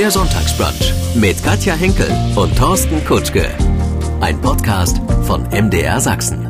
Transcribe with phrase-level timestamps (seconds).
[0.00, 3.50] Der Sonntagsbrunch mit Katja Henkel und Thorsten Kutschke.
[4.22, 6.49] Ein Podcast von MDR Sachsen.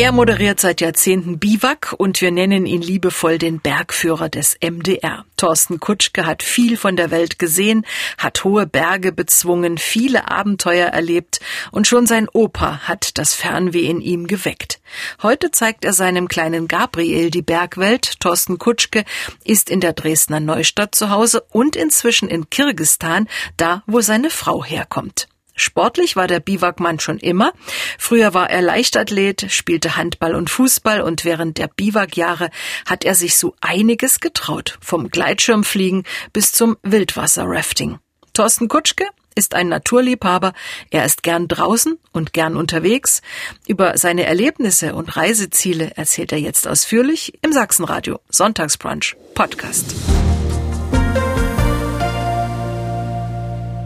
[0.00, 5.26] Er moderiert seit Jahrzehnten Biwak und wir nennen ihn liebevoll den Bergführer des MDR.
[5.36, 7.84] Thorsten Kutschke hat viel von der Welt gesehen,
[8.16, 11.40] hat hohe Berge bezwungen, viele Abenteuer erlebt
[11.70, 14.80] und schon sein Opa hat das Fernweh in ihm geweckt.
[15.22, 18.20] Heute zeigt er seinem kleinen Gabriel die Bergwelt.
[18.20, 19.04] Thorsten Kutschke
[19.44, 23.28] ist in der Dresdner Neustadt zu Hause und inzwischen in Kirgistan,
[23.58, 25.28] da wo seine Frau herkommt.
[25.60, 27.52] Sportlich war der Biwakmann schon immer.
[27.98, 32.50] Früher war er Leichtathlet, spielte Handball und Fußball und während der Biwakjahre
[32.86, 34.78] hat er sich so einiges getraut.
[34.80, 37.98] Vom Gleitschirmfliegen bis zum Wildwasserrafting.
[38.32, 40.52] Thorsten Kutschke ist ein Naturliebhaber.
[40.90, 43.20] Er ist gern draußen und gern unterwegs.
[43.66, 49.94] Über seine Erlebnisse und Reiseziele erzählt er jetzt ausführlich im Sachsenradio Sonntagsbrunch Podcast.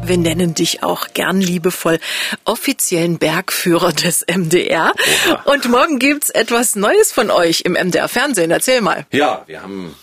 [0.07, 1.98] Wir nennen dich auch gern liebevoll
[2.45, 4.92] offiziellen Bergführer des MDR.
[5.31, 5.42] Oha.
[5.45, 8.51] Und morgen gibt's etwas Neues von euch im MDR Fernsehen.
[8.51, 9.06] Erzähl mal.
[9.12, 9.95] Ja, wir haben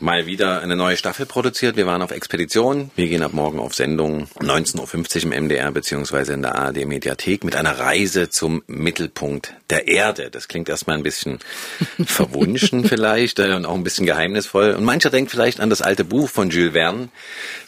[0.00, 1.76] mal wieder eine neue Staffel produziert.
[1.76, 2.90] Wir waren auf Expedition.
[2.96, 7.44] Wir gehen ab morgen auf Sendung 19.50 Uhr im MDR beziehungsweise in der ARD Mediathek
[7.44, 10.30] mit einer Reise zum Mittelpunkt der Erde.
[10.30, 11.38] Das klingt erstmal ein bisschen
[12.04, 14.72] verwunschen vielleicht äh, und auch ein bisschen geheimnisvoll.
[14.72, 17.08] Und mancher denkt vielleicht an das alte Buch von Jules Verne,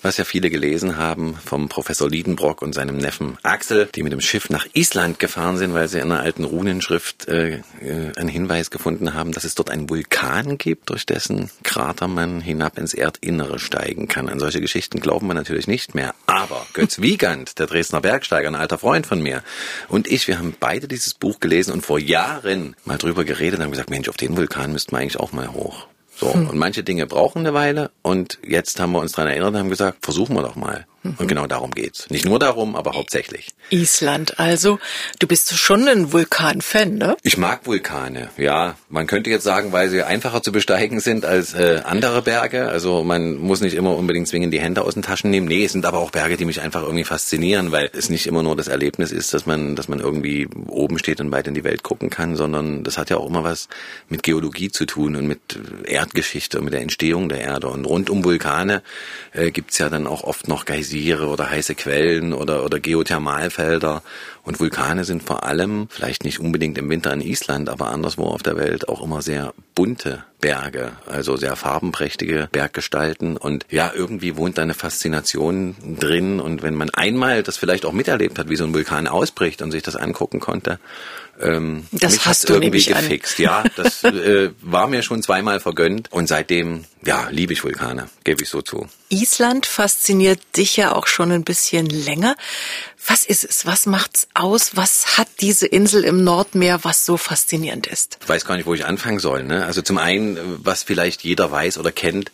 [0.01, 4.21] was ja viele gelesen haben, vom Professor Liedenbrock und seinem Neffen Axel, die mit dem
[4.21, 8.71] Schiff nach Island gefahren sind, weil sie in einer alten Runenschrift äh, äh einen Hinweis
[8.71, 13.59] gefunden haben, dass es dort einen Vulkan gibt, durch dessen Krater man hinab ins Erdinnere
[13.59, 14.29] steigen kann.
[14.29, 16.15] An solche Geschichten glauben wir natürlich nicht mehr.
[16.27, 19.43] Aber Götz Wiegand, der Dresdner Bergsteiger, ein alter Freund von mir,
[19.89, 23.65] und ich, wir haben beide dieses Buch gelesen und vor Jahren mal drüber geredet und
[23.65, 25.87] haben gesagt, Mensch, auf den Vulkan müssten wir eigentlich auch mal hoch.
[26.15, 26.49] So, hm.
[26.49, 29.71] und manche Dinge brauchen eine Weile und jetzt haben wir uns daran erinnert und haben
[29.71, 30.87] gesagt, versuchen wir doch mal.
[31.05, 32.09] Und genau darum geht's.
[32.11, 33.49] Nicht nur darum, aber hauptsächlich.
[33.71, 34.79] Island also.
[35.19, 37.17] Du bist schon ein Vulkan-Fan, ne?
[37.23, 38.77] Ich mag Vulkane, ja.
[38.89, 42.69] Man könnte jetzt sagen, weil sie einfacher zu besteigen sind als äh, andere Berge.
[42.69, 45.49] Also man muss nicht immer unbedingt zwingend die Hände aus den Taschen nehmen.
[45.49, 48.45] Nee, es sind aber auch Berge, die mich einfach irgendwie faszinieren, weil es nicht immer
[48.45, 51.65] nur das Erlebnis ist, dass man, dass man irgendwie oben steht und weit in die
[51.65, 53.69] Welt gucken kann, sondern das hat ja auch immer was
[54.09, 57.67] mit Geologie zu tun und mit Erdgeschichte und mit der Entstehung der Erde.
[57.67, 58.83] Und rund um Vulkane
[59.33, 64.03] äh, gibt's ja dann auch oft noch Geysire Geysire oder heiße Quellen oder, oder Geothermalfelder.
[64.45, 68.43] Und Vulkane sind vor allem, vielleicht nicht unbedingt im Winter in Island, aber anderswo auf
[68.43, 73.37] der Welt auch immer sehr bunte Berge, also sehr farbenprächtige Berggestalten.
[73.37, 76.41] Und ja, irgendwie wohnt da eine Faszination drin.
[76.41, 79.71] Und wenn man einmal das vielleicht auch miterlebt hat, wie so ein Vulkan ausbricht und
[79.71, 80.79] sich das angucken konnte,
[81.41, 83.39] ähm, das mich hast du irgendwie gefixt.
[83.39, 83.45] An.
[83.45, 88.43] Ja, das äh, war mir schon zweimal vergönnt und seitdem ja liebe ich Vulkane, gebe
[88.43, 88.89] ich so zu.
[89.09, 92.37] Island fasziniert dich ja auch schon ein bisschen länger.
[93.07, 93.67] Was ist es?
[93.67, 94.77] Was macht's aus?
[94.77, 98.19] Was hat diese Insel im Nordmeer, was so faszinierend ist?
[98.23, 99.43] Ich weiß gar nicht, wo ich anfangen soll.
[99.43, 99.65] Ne?
[99.67, 102.31] Also zum einen, was vielleicht jeder weiß oder kennt,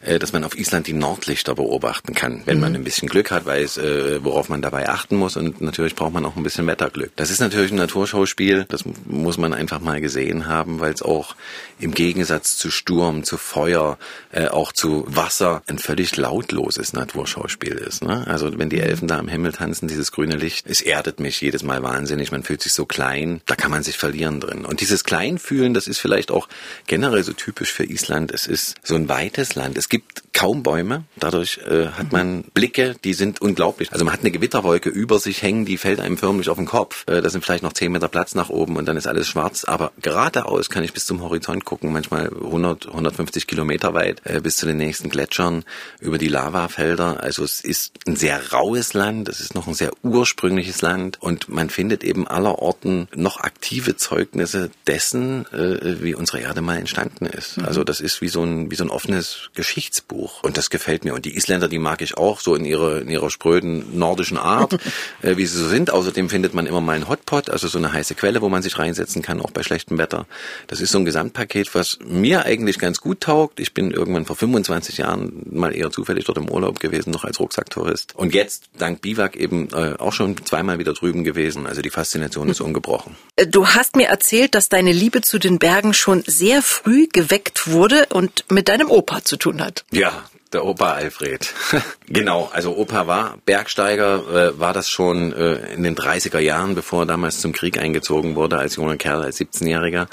[0.00, 2.60] äh, dass man auf Island die Nordlichter beobachten kann, wenn mhm.
[2.60, 5.36] man ein bisschen Glück hat, weiß, äh, worauf man dabei achten muss.
[5.36, 7.10] Und natürlich braucht man auch ein bisschen Wetterglück.
[7.16, 8.66] Das ist natürlich ein Naturschauspiel.
[8.68, 11.34] Das muss man einfach mal gesehen haben, weil es auch
[11.80, 13.98] im Gegensatz zu Sturm, zu Feuer,
[14.30, 18.04] äh, auch zu Wasser ein völlig lautloses Naturschauspiel ist.
[18.04, 18.24] Ne?
[18.28, 18.82] Also wenn die mhm.
[18.82, 20.66] Elfen da am Himmel tanzen, dieses grüne Licht.
[20.68, 22.30] Es erdet mich jedes Mal wahnsinnig.
[22.30, 23.40] Man fühlt sich so klein.
[23.46, 24.64] Da kann man sich verlieren drin.
[24.64, 26.48] Und dieses Kleinfühlen, das ist vielleicht auch
[26.86, 28.30] generell so typisch für Island.
[28.30, 29.76] Es ist so ein weites Land.
[29.76, 31.04] Es gibt kaum Bäume.
[31.16, 33.92] Dadurch äh, hat man Blicke, die sind unglaublich.
[33.92, 37.04] Also man hat eine Gewitterwolke über sich hängen, die fällt einem förmlich auf den Kopf.
[37.06, 39.64] Äh, da sind vielleicht noch 10 Meter Platz nach oben und dann ist alles schwarz.
[39.64, 44.56] Aber geradeaus kann ich bis zum Horizont gucken, manchmal 100, 150 Kilometer weit, äh, bis
[44.56, 45.64] zu den nächsten Gletschern,
[46.00, 47.22] über die Lavafelder.
[47.22, 49.28] Also es ist ein sehr raues Land.
[49.28, 53.96] Es ist noch ein sehr ursprüngliches Land und man findet eben aller Orten noch aktive
[53.96, 57.58] Zeugnisse dessen, äh, wie unsere Erde mal entstanden ist.
[57.58, 57.64] Mhm.
[57.66, 61.14] Also das ist wie so ein wie so ein offenes Geschichtsbuch und das gefällt mir
[61.14, 64.74] und die Isländer, die mag ich auch so in ihrer in ihrer spröden nordischen Art,
[65.22, 65.90] äh, wie sie so sind.
[65.90, 68.78] Außerdem findet man immer mal einen Hotpot, also so eine heiße Quelle, wo man sich
[68.78, 70.26] reinsetzen kann, auch bei schlechtem Wetter.
[70.66, 73.60] Das ist so ein Gesamtpaket, was mir eigentlich ganz gut taugt.
[73.60, 77.40] Ich bin irgendwann vor 25 Jahren mal eher zufällig dort im Urlaub gewesen, noch als
[77.40, 78.14] Rucksacktourist.
[78.14, 81.66] Und jetzt dank Biwak eben äh, auch schon zweimal wieder drüben gewesen.
[81.66, 83.16] Also die Faszination ist ungebrochen.
[83.36, 87.68] Äh, du hast mir erzählt, dass deine Liebe zu den Bergen schon sehr früh geweckt
[87.68, 89.84] wurde und mit deinem Opa zu tun hat.
[89.90, 90.11] Ja,
[90.52, 91.52] der Opa Alfred.
[92.06, 97.02] genau, also Opa war Bergsteiger, äh, war das schon äh, in den 30er Jahren, bevor
[97.02, 100.06] er damals zum Krieg eingezogen wurde, als junger Kerl, als 17-Jähriger.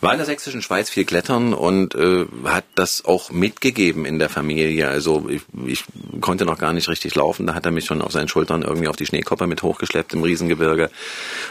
[0.00, 4.28] War in der sächsischen Schweiz viel klettern und äh, hat das auch mitgegeben in der
[4.28, 4.88] Familie.
[4.88, 5.84] Also ich, ich
[6.20, 7.46] konnte noch gar nicht richtig laufen.
[7.46, 10.22] Da hat er mich schon auf seinen Schultern irgendwie auf die Schneekoppe mit hochgeschleppt im
[10.22, 10.90] Riesengebirge.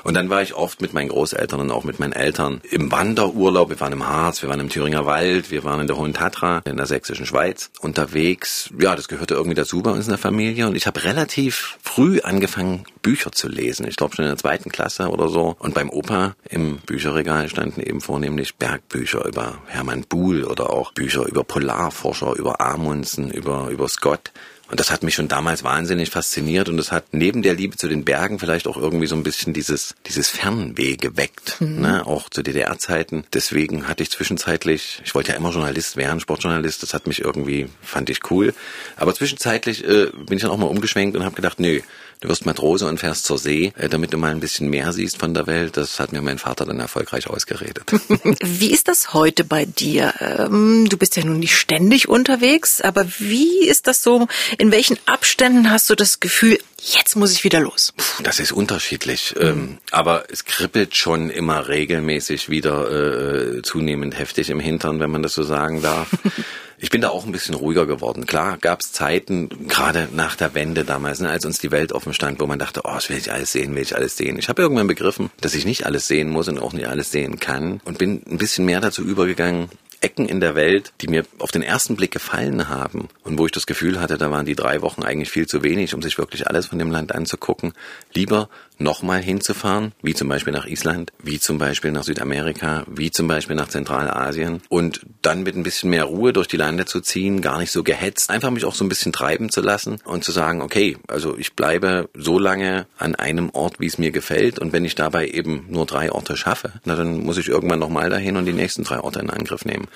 [0.03, 3.69] Und dann war ich oft mit meinen Großeltern und auch mit meinen Eltern im Wanderurlaub.
[3.69, 6.61] Wir waren im Harz, wir waren im Thüringer Wald, wir waren in der Hohen Tatra,
[6.65, 8.34] in der sächsischen Schweiz unterwegs.
[8.79, 10.67] Ja, das gehörte irgendwie dazu bei uns in der Familie.
[10.67, 13.87] Und ich habe relativ früh angefangen, Bücher zu lesen.
[13.87, 15.55] Ich glaube schon in der zweiten Klasse oder so.
[15.59, 21.25] Und beim Opa im Bücherregal standen eben vornehmlich Bergbücher über Hermann Buhl oder auch Bücher
[21.25, 24.31] über Polarforscher, über Amundsen, über, über Scott.
[24.69, 27.87] Und das hat mich schon damals wahnsinnig fasziniert und es hat neben der Liebe zu
[27.87, 31.81] den Bergen vielleicht auch irgendwie so ein bisschen dieses, dieses Fernweh geweckt, mhm.
[31.81, 32.07] ne?
[32.07, 33.25] auch zu DDR-Zeiten.
[33.31, 37.67] Deswegen hatte ich zwischenzeitlich, ich wollte ja immer Journalist werden, Sportjournalist, das hat mich irgendwie,
[37.83, 38.55] fand ich cool.
[38.95, 41.81] Aber zwischenzeitlich äh, bin ich dann auch mal umgeschwenkt und habe gedacht, nö,
[42.21, 45.17] du wirst Matrose und fährst zur See, äh, damit du mal ein bisschen mehr siehst
[45.17, 45.77] von der Welt.
[45.77, 47.91] Das hat mir mein Vater dann erfolgreich ausgeredet.
[48.41, 50.13] Wie ist das heute bei dir?
[50.19, 54.27] Ähm, du bist ja nun nicht ständig unterwegs, aber wie ist das so?
[54.57, 57.93] In welchen Abständen hast du das Gefühl, jetzt muss ich wieder los?
[58.21, 59.77] Das ist unterschiedlich, mhm.
[59.91, 65.33] aber es kribbelt schon immer regelmäßig wieder äh, zunehmend heftig im Hintern, wenn man das
[65.33, 66.09] so sagen darf.
[66.77, 68.25] Ich bin da auch ein bisschen ruhiger geworden.
[68.25, 72.13] Klar gab es Zeiten, gerade nach der Wende damals, ne, als uns die Welt offen
[72.13, 74.37] stand, wo man dachte, oh, das will ich alles sehen, will ich alles sehen.
[74.37, 77.39] Ich habe irgendwann begriffen, dass ich nicht alles sehen muss und auch nicht alles sehen
[77.39, 79.69] kann und bin ein bisschen mehr dazu übergegangen,
[80.05, 83.51] Ecken in der Welt, die mir auf den ersten Blick gefallen haben und wo ich
[83.51, 86.45] das Gefühl hatte, da waren die drei Wochen eigentlich viel zu wenig, um sich wirklich
[86.47, 87.73] alles von dem Land anzugucken,
[88.13, 88.47] lieber
[88.77, 93.55] nochmal hinzufahren, wie zum Beispiel nach Island, wie zum Beispiel nach Südamerika, wie zum Beispiel
[93.55, 97.57] nach Zentralasien und dann mit ein bisschen mehr Ruhe durch die Lande zu ziehen, gar
[97.57, 100.61] nicht so gehetzt, einfach mich auch so ein bisschen treiben zu lassen und zu sagen,
[100.61, 104.85] okay, also ich bleibe so lange an einem Ort, wie es mir gefällt und wenn
[104.85, 108.45] ich dabei eben nur drei Orte schaffe, na dann muss ich irgendwann nochmal dahin und
[108.45, 109.87] die nächsten drei Orte in Angriff nehmen.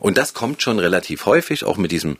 [0.00, 2.16] Und das kommt schon relativ häufig, auch mit diesem,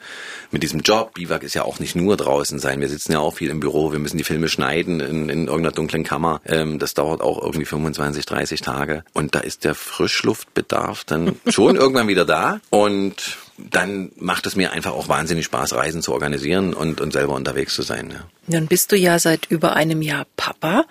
[0.51, 1.15] mit diesem Job.
[1.15, 2.81] Biwak ist ja auch nicht nur draußen sein.
[2.81, 5.73] Wir sitzen ja auch viel im Büro, wir müssen die Filme schneiden in, in irgendeiner
[5.73, 6.41] dunklen Kammer.
[6.47, 9.05] Ähm, das dauert auch irgendwie 25, 30 Tage.
[9.13, 12.61] Und da ist der Frischluftbedarf dann schon irgendwann wieder da.
[12.71, 17.35] Und dann macht es mir einfach auch wahnsinnig Spaß, Reisen zu organisieren und, und selber
[17.35, 18.11] unterwegs zu sein.
[18.11, 18.25] Ja.
[18.49, 20.85] Dann bist du ja seit über einem Jahr Papa.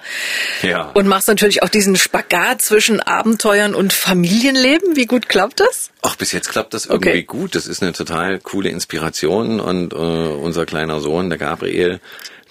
[0.62, 0.92] Ja.
[0.94, 4.96] Und machst natürlich auch diesen Spagat zwischen Abenteuern und Familienleben.
[4.96, 5.92] Wie gut klappt das?
[6.02, 7.24] Ach, bis jetzt klappt das irgendwie okay.
[7.24, 7.56] gut.
[7.56, 12.00] Das ist eine total coole Inspiration und äh, unser kleiner Sohn, der Gabriel,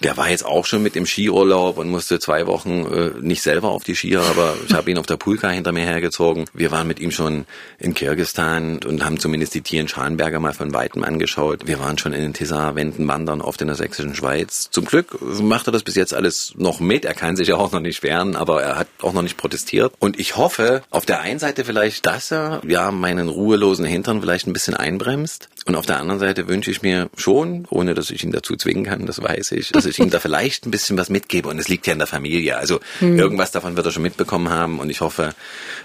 [0.03, 3.69] der war jetzt auch schon mit im Skiurlaub und musste zwei Wochen äh, nicht selber
[3.69, 6.45] auf die Skier, aber ich habe ihn auf der Pulka hinter mir hergezogen.
[6.53, 7.45] Wir waren mit ihm schon
[7.79, 11.67] in Kirgistan und haben zumindest die Tieren Scharnberger mal von Weitem angeschaut.
[11.67, 14.69] Wir waren schon in den Tisar-Wänden wandern, oft in der sächsischen Schweiz.
[14.71, 17.05] Zum Glück macht er das bis jetzt alles noch mit.
[17.05, 19.93] Er kann sich ja auch noch nicht wehren, aber er hat auch noch nicht protestiert.
[19.99, 24.47] Und ich hoffe auf der einen Seite vielleicht, dass er ja meinen ruhelosen Hintern vielleicht
[24.47, 25.49] ein bisschen einbremst.
[25.65, 28.83] Und auf der anderen Seite wünsche ich mir schon, ohne dass ich ihn dazu zwingen
[28.83, 31.47] kann, das weiß ich, dass ich ihm da vielleicht ein bisschen was mitgebe.
[31.47, 32.57] Und es liegt ja in der Familie.
[32.57, 33.17] Also hm.
[33.17, 34.79] irgendwas davon wird er schon mitbekommen haben.
[34.79, 35.33] Und ich hoffe,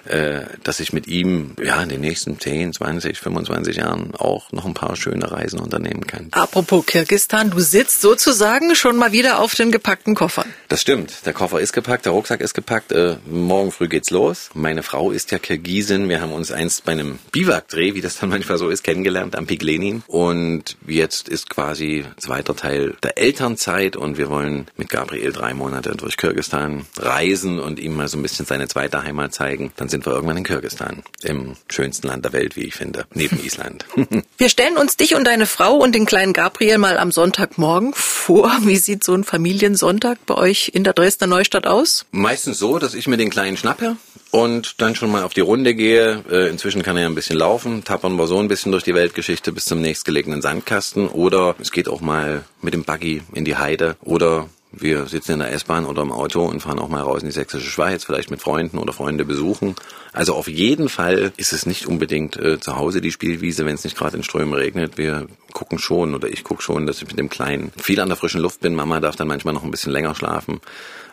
[0.07, 4.67] äh, dass ich mit ihm ja in den nächsten 10, 20, 25 Jahren auch noch
[4.67, 6.29] ein paar schöne Reisen unternehmen kann.
[6.33, 10.53] Apropos Kirgistan, du sitzt sozusagen schon mal wieder auf den gepackten Koffern.
[10.69, 11.25] Das stimmt.
[11.25, 12.91] Der Koffer ist gepackt, der Rucksack ist gepackt.
[12.91, 14.51] Äh, morgen früh geht's los.
[14.55, 16.09] Meine Frau ist ja Kirgisin.
[16.09, 19.47] Wir haben uns einst bei einem Biwakdreh, wie das dann manchmal so ist, kennengelernt am
[19.47, 20.03] Pik Lenin.
[20.07, 25.91] Und jetzt ist quasi zweiter Teil der Elternzeit und wir wollen mit Gabriel drei Monate
[25.91, 29.73] durch Kirgistan reisen und ihm mal so ein bisschen seine zweite Heimat zeigen.
[29.77, 33.39] Dann sind wir irgendwann in Kirgistan, im schönsten Land der Welt, wie ich finde, neben
[33.45, 33.85] Island.
[34.39, 38.51] wir stellen uns dich und deine Frau und den kleinen Gabriel mal am Sonntagmorgen vor.
[38.63, 42.07] Wie sieht so ein Familiensonntag bei euch in der Dresdner Neustadt aus?
[42.11, 43.97] Meistens so, dass ich mir den Kleinen schnappe
[44.31, 46.23] und dann schon mal auf die Runde gehe.
[46.31, 47.85] Äh, inzwischen kann er ja ein bisschen laufen.
[47.85, 51.09] Tappern wir so ein bisschen durch die Weltgeschichte bis zum nächstgelegenen Sandkasten.
[51.09, 53.97] Oder es geht auch mal mit dem Buggy in die Heide.
[54.03, 57.29] Oder wir sitzen in der S-Bahn oder im Auto und fahren auch mal raus in
[57.29, 59.75] die sächsische Schweiz, vielleicht mit Freunden oder Freunde besuchen.
[60.13, 63.85] Also auf jeden Fall ist es nicht unbedingt äh, zu Hause die Spielwiese, wenn es
[63.85, 64.99] nicht gerade in Strömen regnet.
[64.99, 68.17] Wir gucken schon oder ich gucke schon, dass ich mit dem Kleinen viel an der
[68.17, 68.75] frischen Luft bin.
[68.75, 70.61] Mama darf dann manchmal noch ein bisschen länger schlafen.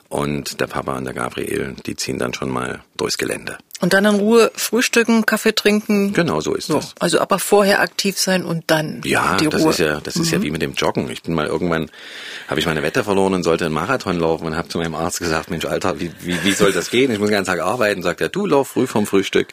[0.09, 3.57] Und der Papa und der Gabriel, die ziehen dann schon mal durchs Gelände.
[3.85, 6.11] Und dann in Ruhe frühstücken, Kaffee trinken.
[6.11, 6.77] Genau, so ist so.
[6.77, 6.95] das.
[6.97, 9.69] Also aber vorher aktiv sein und dann ja, die das Ruhe.
[9.69, 10.23] ist ja, das mhm.
[10.23, 11.07] ist ja wie mit dem Joggen.
[11.11, 11.91] Ich bin mal irgendwann,
[12.47, 15.19] habe ich meine Wette verloren und sollte einen Marathon laufen und habe zu meinem Arzt
[15.19, 17.11] gesagt, Mensch, Alter, wie, wie, wie soll das gehen?
[17.11, 18.01] Ich muss den ganzen Tag arbeiten.
[18.01, 19.49] Sagt er, du lauf früh vom Frühstück,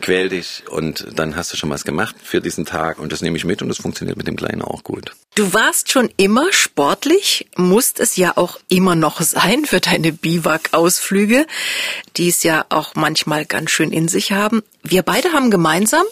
[0.00, 3.36] quäl dich und dann hast du schon was gemacht für diesen Tag und das nehme
[3.36, 5.12] ich mit und das funktioniert mit dem Kleinen auch gut.
[5.36, 11.46] Du warst schon immer sportlich, musst es ja auch immer noch sein für deine Biwak-Ausflüge,
[12.16, 14.62] die es ja auch manchmal ganz schön in sich haben.
[14.82, 16.04] Wir beide haben gemeinsam,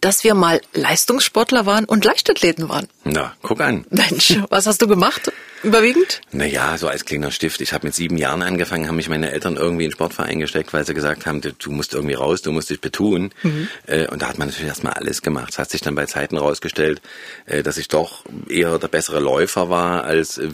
[0.00, 2.88] dass wir mal Leistungssportler waren und Leichtathleten waren.
[3.04, 3.86] Na, guck an.
[3.90, 5.32] Mensch, was hast du gemacht?
[5.64, 6.20] Überwiegend?
[6.30, 7.62] Naja, so als kleiner Stift.
[7.62, 10.74] Ich habe mit sieben Jahren angefangen, haben mich meine Eltern irgendwie in den Sportverein gesteckt,
[10.74, 13.30] weil sie gesagt haben, du musst irgendwie raus, du musst dich betun.
[13.42, 13.68] Mhm.
[13.86, 15.54] Äh, und da hat man natürlich erstmal alles gemacht.
[15.54, 17.00] Es hat sich dann bei Zeiten rausgestellt,
[17.46, 20.50] äh, dass ich doch eher der bessere Läufer war, als, äh,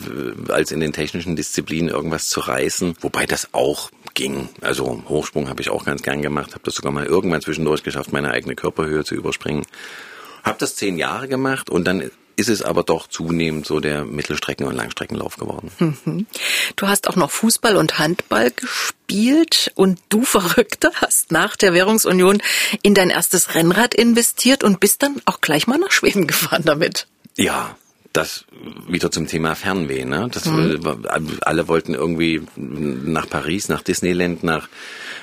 [0.48, 2.94] als in den technischen Disziplinen irgendwas zu reißen.
[3.00, 4.48] Wobei das auch ging.
[4.60, 8.12] Also Hochsprung habe ich auch ganz gern gemacht, habe das sogar mal irgendwann zwischendurch geschafft,
[8.12, 9.66] meine eigene Körperhöhe zu überspringen.
[10.44, 14.66] Hab das zehn Jahre gemacht und dann ist es aber doch zunehmend so der Mittelstrecken-
[14.66, 15.70] und Langstreckenlauf geworden.
[15.78, 16.26] Mhm.
[16.76, 22.42] Du hast auch noch Fußball und Handball gespielt und du Verrückter hast nach der Währungsunion
[22.82, 27.06] in dein erstes Rennrad investiert und bist dann auch gleich mal nach Schweden gefahren damit.
[27.36, 27.76] Ja,
[28.12, 28.44] das
[28.88, 30.04] wieder zum Thema Fernweh.
[30.04, 30.28] Ne?
[30.32, 31.06] Das, mhm.
[31.42, 34.68] Alle wollten irgendwie nach Paris, nach Disneyland, nach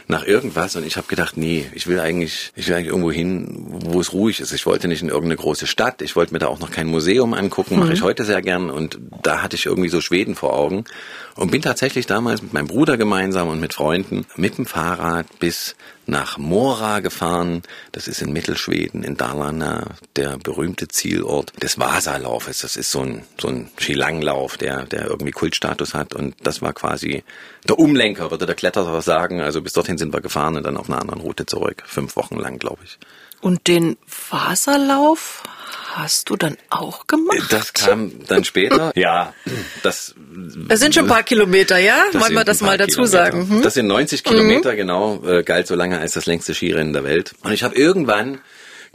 [0.09, 3.65] nach irgendwas und ich habe gedacht, nee, ich will eigentlich, ich will eigentlich irgendwo hin,
[3.67, 4.53] wo es ruhig ist.
[4.53, 6.01] Ich wollte nicht in irgendeine große Stadt.
[6.01, 7.81] Ich wollte mir da auch noch kein Museum angucken, mhm.
[7.81, 10.85] mache ich heute sehr gern und da hatte ich irgendwie so Schweden vor Augen
[11.35, 15.75] und bin tatsächlich damals mit meinem Bruder gemeinsam und mit Freunden mit dem Fahrrad bis
[16.07, 17.61] nach Mora gefahren.
[17.91, 22.59] Das ist in Mittelschweden, in Dalarna, der berühmte Zielort des Vasalaufes.
[22.59, 26.13] Das ist so ein, so ein Skilanglauf, der, der irgendwie Kultstatus hat.
[26.13, 27.23] Und das war quasi
[27.67, 29.41] der Umlenker, würde der Kletterer sagen.
[29.41, 31.83] Also bis dorthin sind wir gefahren und dann auf einer anderen Route zurück.
[31.85, 32.97] Fünf Wochen lang, glaube ich.
[33.41, 33.97] Und den
[34.29, 35.43] Wasserlauf
[35.93, 37.51] hast du dann auch gemacht?
[37.51, 38.91] Das kam dann später.
[38.95, 39.33] ja,
[39.83, 40.15] das.
[40.67, 41.97] Das sind schon ein paar Kilometer, ja?
[42.13, 43.11] Wollen wir das mal dazu Kilometer.
[43.11, 43.49] sagen?
[43.49, 43.61] Hm?
[43.61, 44.77] Das sind 90 Kilometer, mhm.
[44.77, 45.23] genau.
[45.25, 47.33] Äh, galt so lange als das längste Skirennen der Welt.
[47.43, 48.39] Und ich habe irgendwann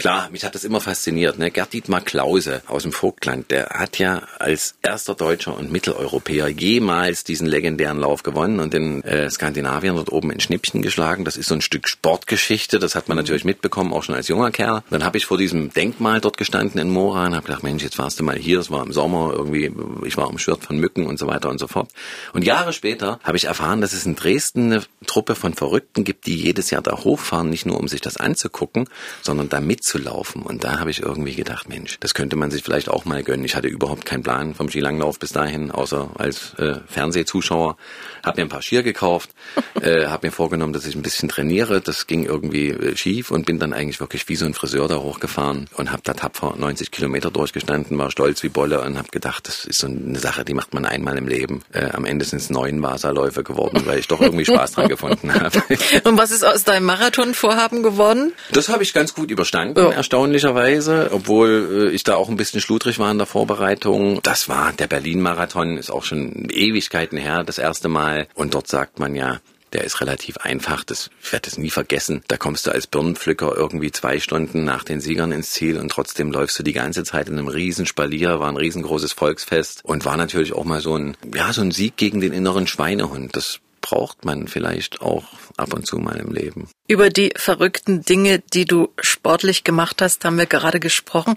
[0.03, 1.39] Klar, mich hat das immer fasziniert.
[1.39, 1.53] Ne?
[1.53, 7.23] Gerd Dietmar Klause aus dem Vogtland, der hat ja als erster Deutscher und Mitteleuropäer jemals
[7.23, 11.25] diesen legendären Lauf gewonnen und den äh, Skandinaviern dort oben in Schnippchen geschlagen.
[11.25, 13.23] Das ist so ein Stück Sportgeschichte, das hat man mhm.
[13.23, 14.83] natürlich mitbekommen, auch schon als junger Kerl.
[14.91, 18.01] Dann habe ich vor diesem Denkmal dort gestanden in Mora und habe gedacht, Mensch, jetzt
[18.01, 19.73] warst du mal hier, es war im Sommer, irgendwie,
[20.05, 21.89] ich war umschwirrt von Mücken und so weiter und so fort.
[22.33, 26.27] Und Jahre später habe ich erfahren, dass es in Dresden eine Truppe von Verrückten gibt,
[26.27, 28.89] die jedes Jahr da hochfahren, nicht nur um sich das anzugucken,
[29.23, 29.61] sondern da
[29.93, 30.43] mitzulaufen.
[30.43, 33.45] Und da habe ich irgendwie gedacht, Mensch, das könnte man sich vielleicht auch mal gönnen.
[33.45, 37.77] Ich hatte überhaupt keinen Plan vom Skilanglauf bis dahin, außer als äh, Fernsehzuschauer.
[38.25, 39.31] Habe mir ein paar Skier gekauft,
[39.81, 41.81] äh, habe mir vorgenommen, dass ich ein bisschen trainiere.
[41.81, 44.97] Das ging irgendwie äh, schief und bin dann eigentlich wirklich wie so ein Friseur da
[44.97, 49.49] hochgefahren und habe da tapfer 90 Kilometer durchgestanden, war stolz wie Bolle und habe gedacht,
[49.49, 51.63] das ist so eine Sache, die macht man einmal im Leben.
[51.73, 55.35] Äh, am Ende sind es neun Wasserläufe geworden, weil ich doch irgendwie Spaß dran gefunden
[55.35, 55.63] habe.
[56.05, 58.33] und was ist aus deinem Marathonvorhaben geworden?
[58.53, 59.91] Das habe ich ganz gut überstanden, ja.
[59.91, 64.21] erstaunlicherweise, obwohl äh, ich da auch ein bisschen schludrig war in der Vorbereitung.
[64.23, 68.27] Das war der Berlin-Marathon, ist auch schon Ewigkeiten her, das erste Mal.
[68.35, 69.41] Und dort sagt man ja,
[69.73, 72.23] der ist relativ einfach, das ich werde es nie vergessen.
[72.29, 76.31] Da kommst du als Birnenpflücker irgendwie zwei Stunden nach den Siegern ins Ziel und trotzdem
[76.31, 80.53] läufst du die ganze Zeit in einem Riesenspalier, war ein riesengroßes Volksfest und war natürlich
[80.53, 83.35] auch mal so ein, ja, so ein Sieg gegen den inneren Schweinehund.
[83.35, 85.25] Das braucht man vielleicht auch
[85.59, 86.71] ab und zu mal im Leben.
[86.89, 91.35] Über die verrückten Dinge, die du sportlich gemacht hast, haben wir gerade gesprochen.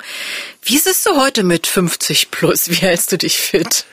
[0.62, 2.70] Wie ist es so heute mit 50 plus?
[2.70, 3.86] Wie hältst du dich fit?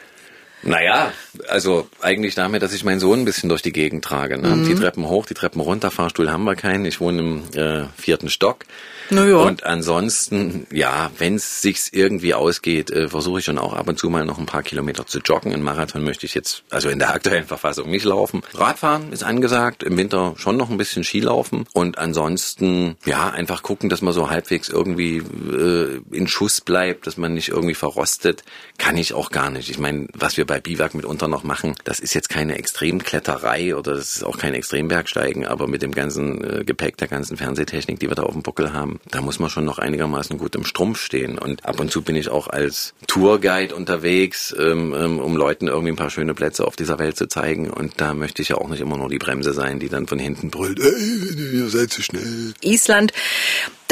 [0.63, 1.13] Naja,
[1.49, 4.39] also eigentlich damit, dass ich meinen Sohn ein bisschen durch die Gegend trage.
[4.39, 4.49] Ne?
[4.49, 4.67] Mhm.
[4.67, 6.85] Die Treppen hoch, die Treppen runter, Fahrstuhl haben wir keinen.
[6.85, 8.65] Ich wohne im äh, vierten Stock.
[9.11, 9.37] Naja.
[9.37, 13.99] Und ansonsten, ja, wenn es sich irgendwie ausgeht, äh, versuche ich schon auch ab und
[13.99, 15.53] zu mal noch ein paar Kilometer zu joggen.
[15.53, 18.43] Einen Marathon möchte ich jetzt, also in der aktuellen Verfassung nicht laufen.
[18.55, 21.67] Radfahren ist angesagt, im Winter schon noch ein bisschen Skilaufen.
[21.73, 27.17] Und ansonsten, ja, einfach gucken, dass man so halbwegs irgendwie äh, in Schuss bleibt, dass
[27.17, 28.45] man nicht irgendwie verrostet.
[28.79, 29.69] Kann ich auch gar nicht.
[29.69, 33.95] Ich meine, was wir bei Biwak mitunter noch machen, das ist jetzt keine Extremkletterei oder
[33.95, 38.09] das ist auch kein Extrembergsteigen, aber mit dem ganzen äh, Gepäck, der ganzen Fernsehtechnik, die
[38.09, 41.00] wir da auf dem Buckel haben, da muss man schon noch einigermaßen gut im Strumpf
[41.00, 41.38] stehen.
[41.38, 45.93] Und ab und zu bin ich auch als Tourguide unterwegs, ähm, ähm, um Leuten irgendwie
[45.93, 47.71] ein paar schöne Plätze auf dieser Welt zu zeigen.
[47.71, 50.19] Und da möchte ich ja auch nicht immer nur die Bremse sein, die dann von
[50.19, 52.55] hinten brüllt, hey, ihr seid zu schnell.
[52.62, 53.12] Island,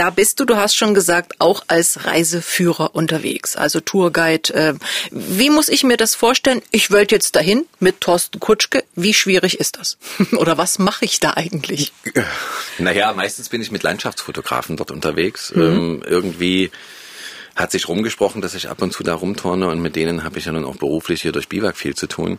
[0.00, 4.54] da bist du, du hast schon gesagt, auch als Reiseführer unterwegs, also Tourguide.
[4.54, 4.74] Äh,
[5.10, 6.62] wie muss ich mir das vorstellen?
[6.70, 8.82] Ich wollte jetzt dahin mit Thorsten Kutschke.
[8.94, 9.98] Wie schwierig ist das?
[10.38, 11.92] Oder was mache ich da eigentlich?
[12.78, 15.54] Naja, meistens bin ich mit Landschaftsfotografen dort unterwegs.
[15.54, 15.62] Mhm.
[15.62, 16.70] Ähm, irgendwie
[17.54, 20.46] hat sich rumgesprochen, dass ich ab und zu da rumturne und mit denen habe ich
[20.46, 22.38] ja nun auch beruflich hier durch Biwak viel zu tun.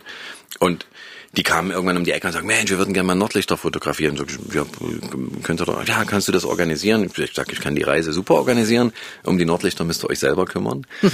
[0.58, 0.84] Und
[1.36, 4.16] die kamen irgendwann um die Ecke und sagen, Mensch, wir würden gerne mal Nordlichter fotografieren.
[4.16, 4.66] So, ja,
[5.42, 7.10] könnt ihr doch, ja, kannst du das organisieren?
[7.16, 8.92] Ich sage, ich kann die Reise super organisieren.
[9.24, 10.86] Um die Nordlichter müsst ihr euch selber kümmern.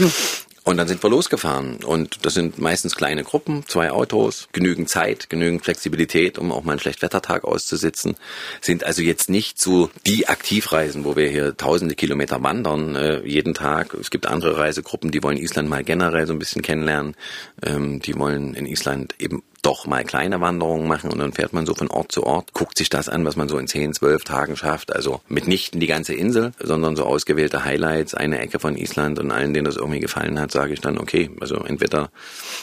[0.69, 1.83] Und dann sind wir losgefahren.
[1.83, 6.73] Und das sind meistens kleine Gruppen, zwei Autos, genügend Zeit, genügend Flexibilität, um auch mal
[6.73, 8.17] einen Schlechtwettertag auszusitzen.
[8.61, 13.55] Sind also jetzt nicht so die Aktivreisen, wo wir hier tausende Kilometer wandern, äh, jeden
[13.55, 13.95] Tag.
[13.95, 17.17] Es gibt andere Reisegruppen, die wollen Island mal generell so ein bisschen kennenlernen.
[17.63, 21.67] Ähm, die wollen in Island eben doch mal kleine Wanderungen machen und dann fährt man
[21.67, 24.25] so von Ort zu Ort, guckt sich das an, was man so in 10, 12
[24.25, 24.95] Tagen schafft.
[24.95, 29.55] Also mitnichten die ganze Insel, sondern so ausgewählte Highlights, eine Ecke von Island und allen,
[29.55, 32.11] denen das irgendwie gefallen hat, sage ich dann, okay, also entweder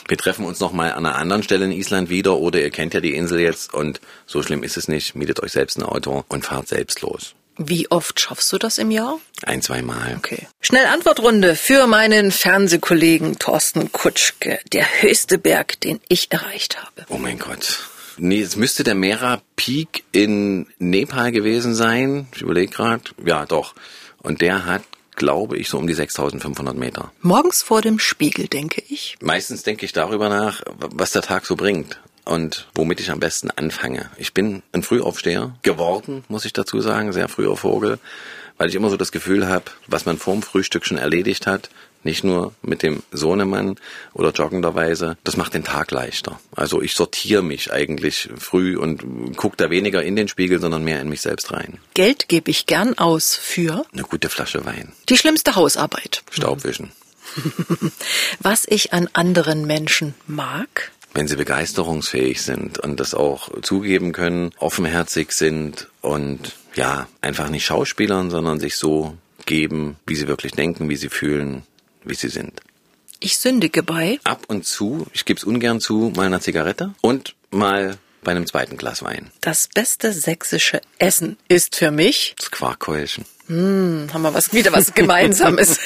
[0.08, 3.00] wir treffen uns nochmal an einer anderen Stelle in Island wieder oder ihr kennt ja
[3.00, 6.44] die Insel jetzt und so schlimm ist es nicht, mietet euch selbst ein Auto und
[6.44, 7.34] fahrt selbst los.
[7.58, 9.18] Wie oft schaffst du das im Jahr?
[9.42, 10.16] Ein, zwei Mal.
[10.18, 10.46] Okay.
[10.60, 14.58] Schnell Antwortrunde für meinen Fernsehkollegen Thorsten Kutschke.
[14.72, 17.06] Der höchste Berg, den ich erreicht habe.
[17.08, 17.78] Oh mein Gott.
[18.18, 22.28] Nee, es müsste der Mera Peak in Nepal gewesen sein.
[22.34, 23.02] Ich überlege gerade.
[23.24, 23.74] Ja, doch.
[24.22, 24.82] Und der hat,
[25.14, 27.12] glaube ich, so um die 6500 Meter.
[27.20, 29.16] Morgens vor dem Spiegel, denke ich.
[29.20, 33.50] Meistens denke ich darüber nach, was der Tag so bringt und womit ich am besten
[33.50, 34.10] anfange.
[34.18, 37.98] Ich bin ein Frühaufsteher geworden, muss ich dazu sagen, sehr früher Vogel,
[38.58, 41.70] weil ich immer so das Gefühl habe, was man vorm Frühstück schon erledigt hat,
[42.02, 43.76] nicht nur mit dem Sohnemann
[44.14, 46.40] oder joggenderweise, das macht den Tag leichter.
[46.54, 51.00] Also ich sortiere mich eigentlich früh und gucke da weniger in den Spiegel, sondern mehr
[51.00, 51.78] in mich selbst rein.
[51.94, 54.92] Geld gebe ich gern aus für eine gute Flasche Wein.
[55.08, 56.22] Die schlimmste Hausarbeit.
[56.30, 56.92] Staubwischen.
[58.40, 64.52] Was ich an anderen Menschen mag, wenn sie begeisterungsfähig sind und das auch zugeben können,
[64.58, 70.90] offenherzig sind und ja, einfach nicht Schauspielern, sondern sich so geben, wie sie wirklich denken,
[70.90, 71.62] wie sie fühlen,
[72.04, 72.60] wie sie sind.
[73.18, 74.20] Ich sündige bei.
[74.24, 78.46] Ab und zu, ich gebe es ungern zu, mal einer Zigarette und mal bei einem
[78.46, 79.30] zweiten Glas Wein.
[79.40, 83.24] Das beste sächsische Essen ist für mich das Quarkkeulchen.
[83.48, 85.78] Hm, haben wir was, wieder was Gemeinsames.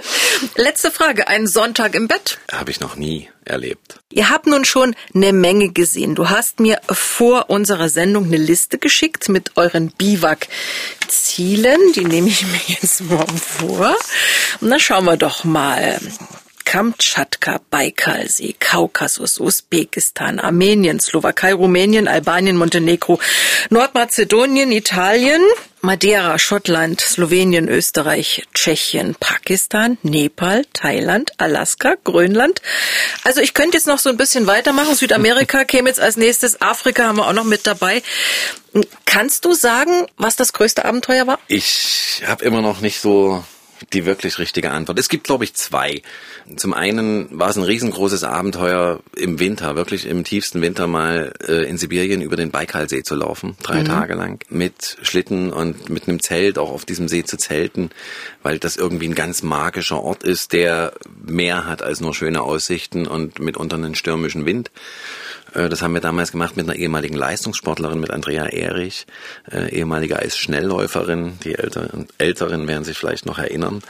[0.56, 1.28] Letzte Frage.
[1.28, 2.38] Ein Sonntag im Bett?
[2.50, 4.00] Habe ich noch nie erlebt.
[4.10, 6.14] Ihr habt nun schon eine Menge gesehen.
[6.14, 11.92] Du hast mir vor unserer Sendung eine Liste geschickt mit euren Biwak-Zielen.
[11.94, 13.94] Die nehme ich mir jetzt mal vor.
[14.60, 16.00] Und dann schauen wir doch mal.
[16.64, 23.18] Kamtschatka, Baikalsee, Kaukasus, Usbekistan, Armenien, Slowakei, Rumänien, Albanien, Montenegro,
[23.70, 25.42] Nordmazedonien, Italien,
[25.80, 32.62] Madeira, Schottland, Slowenien, Österreich, Tschechien, Pakistan, Nepal, Thailand, Alaska, Grönland.
[33.24, 34.94] Also ich könnte jetzt noch so ein bisschen weitermachen.
[34.94, 36.62] Südamerika käme jetzt als nächstes.
[36.62, 38.02] Afrika haben wir auch noch mit dabei.
[39.06, 41.40] Kannst du sagen, was das größte Abenteuer war?
[41.48, 43.42] Ich habe immer noch nicht so
[43.92, 44.98] die wirklich richtige Antwort.
[44.98, 46.02] Es gibt, glaube ich, zwei.
[46.56, 51.68] Zum einen war es ein riesengroßes Abenteuer im Winter, wirklich im tiefsten Winter mal äh,
[51.68, 53.86] in Sibirien über den Baikalsee zu laufen, drei mhm.
[53.86, 57.90] Tage lang, mit Schlitten und mit einem Zelt auch auf diesem See zu zelten,
[58.42, 60.92] weil das irgendwie ein ganz magischer Ort ist, der
[61.24, 64.70] mehr hat als nur schöne Aussichten und mitunter einen stürmischen Wind.
[65.54, 69.06] Äh, das haben wir damals gemacht mit einer ehemaligen Leistungssportlerin, mit Andrea Erich,
[69.50, 71.38] äh, ehemalige Eisschnellläuferin.
[71.44, 73.82] Die Älteren, Älteren werden sich vielleicht noch erinnern.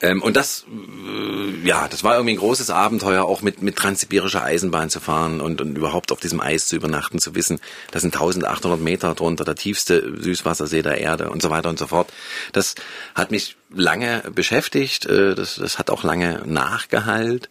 [0.00, 4.42] Ähm, und das, äh, ja, das war irgendwie ein großes Abenteuer, auch mit, mit transsibirischer
[4.42, 7.60] Eisenbahn zu fahren und, und überhaupt auf diesem Eis zu übernachten, zu wissen,
[7.90, 11.86] das sind 1800 Meter drunter, der tiefste Süßwassersee der Erde und so weiter und so
[11.86, 12.12] fort.
[12.52, 12.74] Das
[13.14, 17.48] hat mich lange beschäftigt, das, das hat auch lange nachgehalt.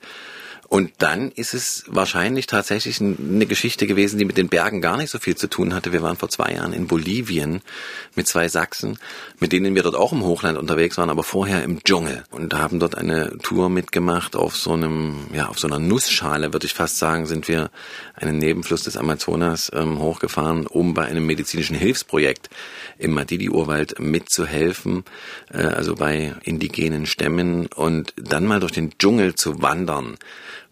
[0.74, 5.10] Und dann ist es wahrscheinlich tatsächlich eine Geschichte gewesen, die mit den Bergen gar nicht
[5.10, 5.92] so viel zu tun hatte.
[5.92, 7.62] Wir waren vor zwei Jahren in Bolivien
[8.16, 8.98] mit zwei Sachsen,
[9.38, 12.80] mit denen wir dort auch im Hochland unterwegs waren, aber vorher im Dschungel und haben
[12.80, 17.00] dort eine Tour mitgemacht auf so einem, ja, auf so einer Nussschale, würde ich fast
[17.00, 17.70] sagen, sind wir
[18.16, 22.50] einen Nebenfluss des Amazonas ähm, hochgefahren, um bei einem medizinischen Hilfsprojekt
[22.98, 25.04] im Madidi-Urwald mitzuhelfen,
[25.52, 30.16] äh, also bei indigenen Stämmen und dann mal durch den Dschungel zu wandern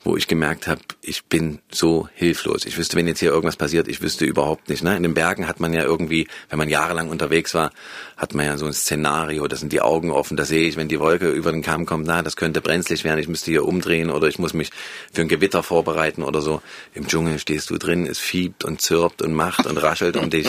[0.04, 2.66] wo ich gemerkt habe, ich bin so hilflos.
[2.66, 4.82] Ich wüsste, wenn jetzt hier irgendwas passiert, ich wüsste überhaupt nicht.
[4.82, 4.96] Ne?
[4.96, 7.72] In den Bergen hat man ja irgendwie, wenn man jahrelang unterwegs war,
[8.16, 10.88] hat man ja so ein Szenario, da sind die Augen offen, da sehe ich, wenn
[10.88, 14.10] die Wolke über den Kamm kommt, na, das könnte brenzlig werden, ich müsste hier umdrehen
[14.10, 14.72] oder ich muss mich
[15.12, 16.62] für ein Gewitter vorbereiten oder so.
[16.94, 20.48] Im Dschungel stehst du drin, es fiebt und zirpt und macht und raschelt um dich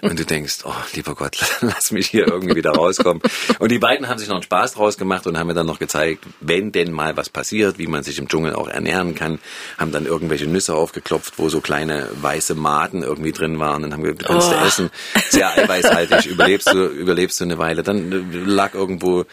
[0.00, 3.22] und du denkst, oh, lieber Gott, lass mich hier irgendwie wieder rauskommen.
[3.58, 5.78] Und die beiden haben sich noch einen Spaß draus gemacht und haben mir dann noch
[5.78, 9.38] gezeigt, wenn denn mal was passiert, wie man sich im Dschungel auch ernährt ernähren kann,
[9.78, 13.82] haben dann irgendwelche Nüsse aufgeklopft, wo so kleine weiße Maden irgendwie drin waren.
[13.82, 14.66] Dann haben wir, du kannst oh.
[14.66, 14.90] essen,
[15.28, 17.82] sehr eiweißhaltig, überlebst du, überlebst du eine Weile.
[17.82, 19.24] Dann lag irgendwo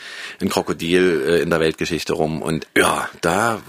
[0.42, 3.62] ein Krokodil äh, in der Weltgeschichte rum und ja, da,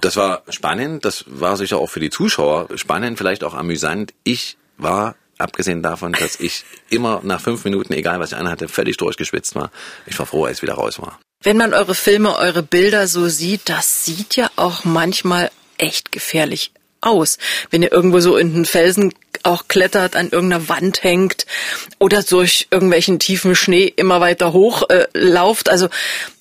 [0.00, 4.14] das war spannend, das war sicher auch für die Zuschauer spannend, vielleicht auch amüsant.
[4.24, 8.96] Ich war abgesehen davon, dass ich immer nach fünf Minuten, egal was ich anhatte, völlig
[8.96, 9.70] durchgeschwitzt war.
[10.06, 11.18] Ich war froh, als ich wieder raus war.
[11.42, 16.72] Wenn man eure Filme, eure Bilder so sieht, das sieht ja auch manchmal echt gefährlich
[17.00, 17.38] aus.
[17.70, 21.46] Wenn ihr irgendwo so in den Felsen auch klettert, an irgendeiner Wand hängt
[22.00, 25.68] oder durch irgendwelchen tiefen Schnee immer weiter hoch äh, lauft.
[25.68, 25.88] Also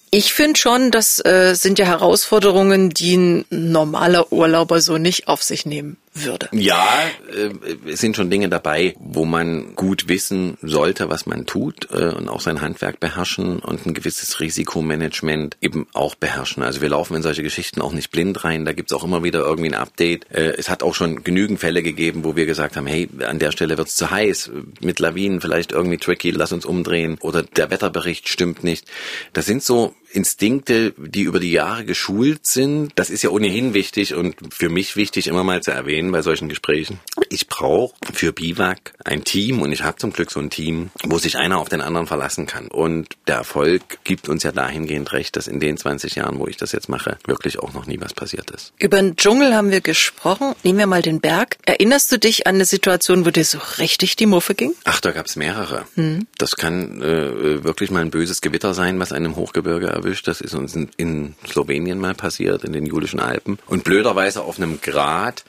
[0.10, 5.44] ich finde schon, das äh, sind ja Herausforderungen, die ein normaler Urlauber so nicht auf
[5.44, 6.50] sich nehmen würde.
[6.52, 6.86] Ja,
[7.32, 12.10] äh, es sind schon Dinge dabei, wo man gut wissen sollte, was man tut äh,
[12.10, 16.64] und auch sein Handwerk beherrschen und ein gewisses Risikomanagement eben auch beherrschen.
[16.64, 18.66] Also wir laufen in solche Geschichten auch nicht blind rein.
[18.66, 20.32] Da gibt's auch immer wieder irgendwie ein Update.
[20.32, 23.52] Äh, es hat auch schon genügend Fälle gegeben, wo wir gesagt haben, hey, an der
[23.52, 28.30] Stelle wird's zu heiß, mit Lawinen vielleicht irgendwie tricky, lass uns umdrehen oder der Wetterbericht
[28.30, 28.86] stimmt nicht.
[29.34, 32.92] Das sind so Instinkte, die über die Jahre geschult sind.
[32.96, 36.50] Das ist ja ohnehin wichtig und für mich wichtig, immer mal zu erwähnen, bei solchen
[36.50, 37.00] Gesprächen.
[37.30, 41.18] Ich brauche für Biwak ein Team und ich habe zum Glück so ein Team, wo
[41.18, 42.68] sich einer auf den anderen verlassen kann.
[42.68, 46.58] Und der Erfolg gibt uns ja dahingehend recht, dass in den 20 Jahren, wo ich
[46.58, 48.74] das jetzt mache, wirklich auch noch nie was passiert ist.
[48.80, 50.54] Über den Dschungel haben wir gesprochen.
[50.64, 51.58] Nehmen wir mal den Berg.
[51.66, 54.74] Erinnerst du dich an eine Situation, wo dir so richtig die Muffe ging?
[54.84, 55.86] Ach, da gab's mehrere.
[55.96, 56.28] Hm.
[56.38, 60.07] Das kann äh, wirklich mal ein böses Gewitter sein, was einem Hochgebirge erwischt.
[60.24, 63.58] Das ist uns in, in Slowenien mal passiert, in den Julischen Alpen.
[63.68, 65.44] Und blöderweise auf einem Grat,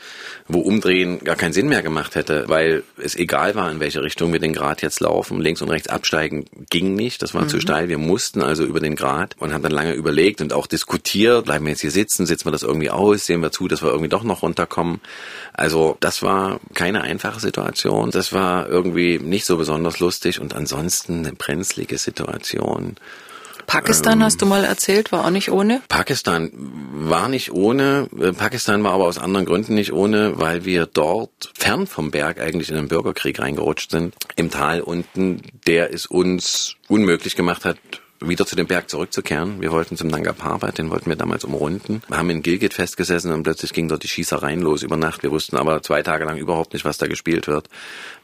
[0.47, 4.33] wo Umdrehen gar keinen Sinn mehr gemacht hätte, weil es egal war, in welche Richtung
[4.33, 5.40] wir den Grat jetzt laufen.
[5.40, 7.49] Links und rechts absteigen ging nicht, das war mhm.
[7.49, 7.88] zu steil.
[7.88, 11.64] Wir mussten also über den Grat und haben dann lange überlegt und auch diskutiert, bleiben
[11.64, 14.09] wir jetzt hier sitzen, sitzen wir das irgendwie aus, sehen wir zu, dass wir irgendwie
[14.09, 15.01] doch noch runterkommen.
[15.53, 18.11] Also das war keine einfache Situation.
[18.11, 22.97] Das war irgendwie nicht so besonders lustig und ansonsten eine brenzlige Situation.
[23.68, 25.83] Pakistan ähm, hast du mal erzählt, war auch nicht ohne?
[25.88, 28.09] Pakistan war nicht ohne.
[28.18, 32.40] Äh, Pakistan war aber aus anderen Gründen nicht ohne, weil wir dort fern vom Berg
[32.40, 34.14] eigentlich in den Bürgerkrieg reingerutscht sind.
[34.37, 37.78] Im Tal unten, der es uns unmöglich gemacht hat,
[38.20, 39.61] wieder zu dem Berg zurückzukehren.
[39.61, 42.02] Wir wollten zum Nanga Parbat, den wollten wir damals umrunden.
[42.09, 45.22] Wir haben in Gilgit festgesessen und plötzlich ging dort die Schießereien los über Nacht.
[45.22, 47.68] Wir wussten aber zwei Tage lang überhaupt nicht, was da gespielt wird.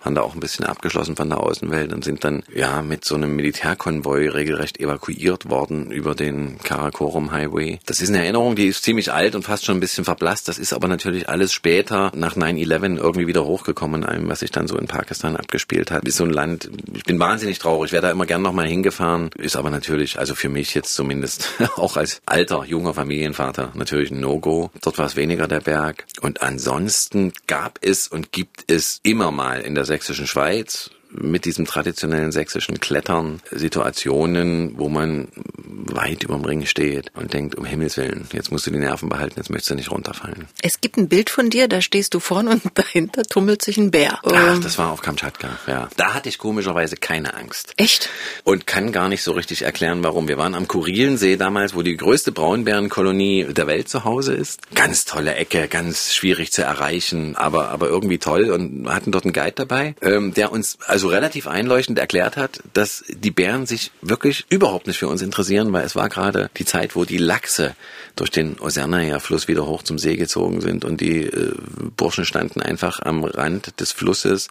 [0.03, 3.15] Waren da auch ein bisschen abgeschlossen von der Außenwelt und sind dann ja mit so
[3.15, 7.79] einem Militärkonvoi regelrecht evakuiert worden über den Karakorum Highway.
[7.87, 10.49] Das ist eine Erinnerung, die ist ziemlich alt und fast schon ein bisschen verblasst.
[10.49, 14.67] Das ist aber natürlich alles später nach 9-11 irgendwie wieder hochgekommen, allem, was sich dann
[14.67, 16.05] so in Pakistan abgespielt hat.
[16.05, 19.57] Ist so ein Land, ich bin wahnsinnig traurig, wäre da immer gern nochmal hingefahren, ist
[19.57, 24.21] aber natürlich natürlich, also für mich jetzt zumindest, auch als alter, junger Familienvater, natürlich ein
[24.21, 24.71] No-Go.
[24.81, 26.07] Dort war es weniger der Berg.
[26.23, 31.65] Und ansonsten gab es und gibt es immer mal in der sächsischen Schweiz mit diesem
[31.65, 35.29] traditionellen sächsischen Klettern Situationen, wo man
[35.67, 39.09] weit über dem Ring steht und denkt, um Himmels Willen, jetzt musst du die Nerven
[39.09, 40.47] behalten, jetzt möchtest du nicht runterfallen.
[40.63, 43.91] Es gibt ein Bild von dir, da stehst du vorne und dahinter tummelt sich ein
[43.91, 44.19] Bär.
[44.25, 44.63] Ach, ähm.
[44.63, 45.89] das war auf Kamtschatka, ja.
[45.97, 47.75] Da hatte ich komischerweise keine Angst.
[47.77, 48.09] Echt?
[48.45, 50.29] Und kann gar nicht so richtig erklären, warum.
[50.29, 54.61] Wir waren am Kurilensee damals, wo die größte Braunbärenkolonie der Welt zu Hause ist.
[54.75, 59.33] Ganz tolle Ecke, ganz schwierig zu erreichen, aber, aber irgendwie toll und hatten dort einen
[59.33, 64.45] Guide dabei, ähm, der uns also relativ einleuchtend erklärt hat, dass die Bären sich wirklich
[64.49, 67.75] überhaupt nicht für uns interessieren, weil es war gerade die Zeit, wo die Lachse
[68.17, 71.53] durch den Osernaja-Fluss wieder hoch zum See gezogen sind und die äh,
[71.97, 74.49] Burschen standen einfach am Rand des Flusses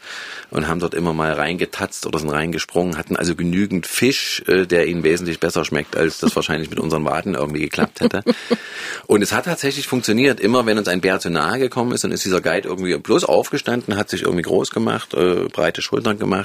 [0.49, 4.87] und haben dort immer mal reingetatzt oder sind reingesprungen, hatten also genügend Fisch, äh, der
[4.87, 8.23] ihnen wesentlich besser schmeckt, als das wahrscheinlich mit unseren Waden irgendwie geklappt hätte.
[9.07, 10.39] Und es hat tatsächlich funktioniert.
[10.39, 13.23] Immer wenn uns ein Bär zu nahe gekommen ist, dann ist dieser Guide irgendwie bloß
[13.23, 16.42] aufgestanden, hat sich irgendwie groß gemacht, äh, breite Schultern gemacht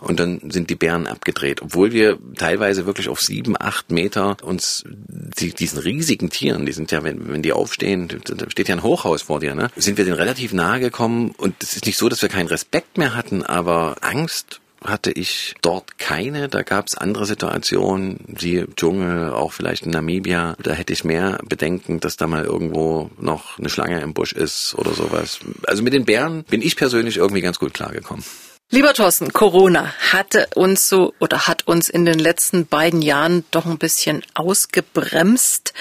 [0.00, 1.62] und dann sind die Bären abgedreht.
[1.62, 6.90] Obwohl wir teilweise wirklich auf sieben, acht Meter uns die, diesen riesigen Tieren, die sind
[6.92, 9.68] ja, wenn, wenn die aufstehen, da steht ja ein Hochhaus vor dir, ne?
[9.76, 12.98] Sind wir denen relativ nahe gekommen und es ist nicht so, dass wir keinen Respekt
[12.98, 16.48] mehr hatten, aber Angst hatte ich dort keine.
[16.48, 20.56] Da gab es andere Situationen, die Dschungel, auch vielleicht in Namibia.
[20.62, 24.74] Da hätte ich mehr Bedenken, dass da mal irgendwo noch eine Schlange im Busch ist
[24.76, 25.40] oder sowas.
[25.66, 28.24] Also mit den Bären bin ich persönlich irgendwie ganz gut klargekommen.
[28.70, 33.64] Lieber Thorsten, Corona hatte uns so oder hat uns in den letzten beiden Jahren doch
[33.64, 35.72] ein bisschen ausgebremst.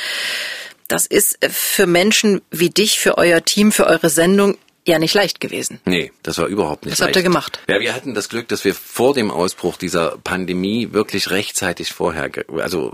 [0.87, 5.39] Das ist für Menschen wie dich, für euer Team, für eure Sendung ja nicht leicht
[5.39, 5.79] gewesen.
[5.85, 7.09] Nee, das war überhaupt nicht Was leicht.
[7.09, 7.59] habt ihr gemacht?
[7.67, 12.29] Ja, wir hatten das Glück, dass wir vor dem Ausbruch dieser Pandemie wirklich rechtzeitig vorher,
[12.57, 12.93] also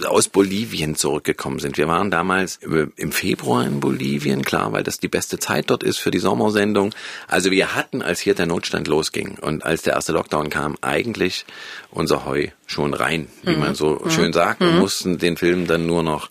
[0.00, 1.76] äh, aus Bolivien zurückgekommen sind.
[1.76, 5.98] Wir waren damals im Februar in Bolivien, klar, weil das die beste Zeit dort ist
[5.98, 6.94] für die Sommersendung.
[7.28, 11.44] Also wir hatten, als hier der Notstand losging und als der erste Lockdown kam, eigentlich
[11.90, 16.02] unser Heu schon rein, wie man so schön sagt, und mussten den Film dann nur
[16.02, 16.30] noch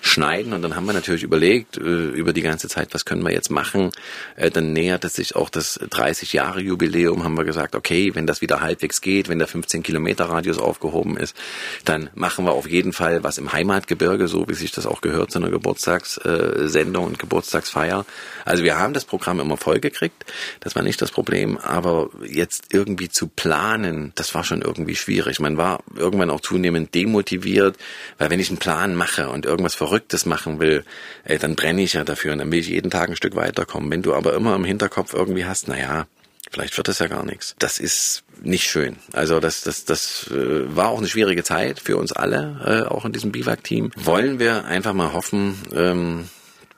[0.00, 3.32] schneiden und dann haben wir natürlich überlegt äh, über die ganze Zeit, was können wir
[3.32, 3.90] jetzt machen.
[4.36, 8.40] Äh, dann näherte sich auch das 30 Jahre Jubiläum, haben wir gesagt, okay, wenn das
[8.40, 11.36] wieder halbwegs geht, wenn der 15 Kilometer Radius aufgehoben ist,
[11.84, 15.30] dann machen wir auf jeden Fall was im Heimatgebirge, so wie sich das auch gehört
[15.30, 18.06] zu einer Geburtstagssendung und Geburtstagsfeier.
[18.44, 20.24] Also wir haben das Programm immer vollgekriegt,
[20.60, 25.40] das war nicht das Problem, aber jetzt irgendwie zu planen, das war schon irgendwie schwierig.
[25.40, 27.76] Man war irgendwann auch zunehmend demotiviert,
[28.18, 30.84] weil wenn ich einen Plan mache und irgendwas Verrücktes machen will,
[31.24, 33.90] ey, dann brenne ich ja dafür und dann will ich jeden Tag ein Stück weiterkommen.
[33.90, 36.06] Wenn du aber immer im Hinterkopf irgendwie hast, na ja,
[36.50, 37.56] vielleicht wird das ja gar nichts.
[37.58, 38.96] Das ist nicht schön.
[39.12, 43.04] Also das, das, das äh, war auch eine schwierige Zeit für uns alle, äh, auch
[43.04, 43.90] in diesem Biwak-Team.
[43.96, 46.28] Wollen wir einfach mal hoffen, ähm,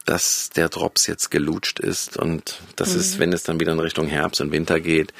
[0.04, 3.00] dass der Drops jetzt gelutscht ist und dass mhm.
[3.00, 5.12] es, wenn es dann wieder in Richtung Herbst und Winter geht,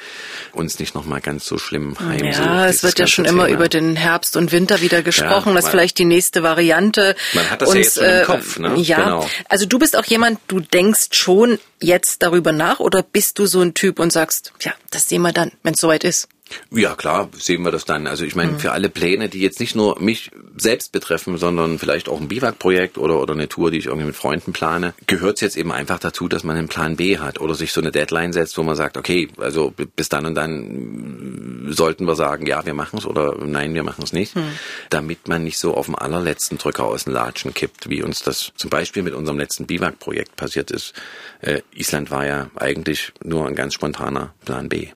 [0.51, 2.45] uns nicht nochmal ganz so schlimm heimsucht.
[2.45, 3.45] Ja, es wird ja schon Thema.
[3.45, 5.49] immer über den Herbst und Winter wieder gesprochen.
[5.49, 7.15] Ja, das ist vielleicht die nächste Variante.
[7.33, 8.59] Man hat das uns, ja jetzt äh, im Kopf.
[8.59, 8.75] Ne?
[8.77, 9.29] Ja, genau.
[9.49, 13.61] also du bist auch jemand, du denkst schon jetzt darüber nach oder bist du so
[13.61, 16.27] ein Typ und sagst, ja, das sehen wir dann, wenn es soweit ist?
[16.71, 18.07] Ja, klar, sehen wir das dann.
[18.07, 18.59] Also ich meine, mhm.
[18.59, 22.97] für alle Pläne, die jetzt nicht nur mich selbst betreffen, sondern vielleicht auch ein Biwak-Projekt
[22.97, 25.99] oder, oder eine Tour, die ich irgendwie mit Freunden plane, gehört es jetzt eben einfach
[25.99, 28.75] dazu, dass man einen Plan B hat oder sich so eine Deadline setzt, wo man
[28.75, 33.37] sagt, okay, also bis dann und dann sollten wir sagen, ja, wir machen es oder
[33.43, 34.51] nein, wir machen es nicht, mhm.
[34.89, 38.51] damit man nicht so auf dem allerletzten Drücker aus den Latschen kippt, wie uns das
[38.55, 40.93] zum Beispiel mit unserem letzten Biwak-Projekt passiert ist.
[41.41, 44.89] Äh, Island war ja eigentlich nur ein ganz spontaner Plan B.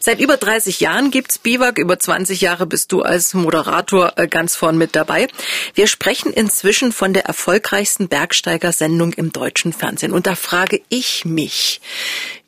[0.00, 1.78] Seit über 30 Jahren gibt's Biwak.
[1.78, 5.28] Über 20 Jahre bist du als Moderator äh, ganz vorn mit dabei.
[5.74, 10.12] Wir sprechen inzwischen von der erfolgreichsten Bergsteigersendung im deutschen Fernsehen.
[10.12, 11.80] Und da frage ich mich,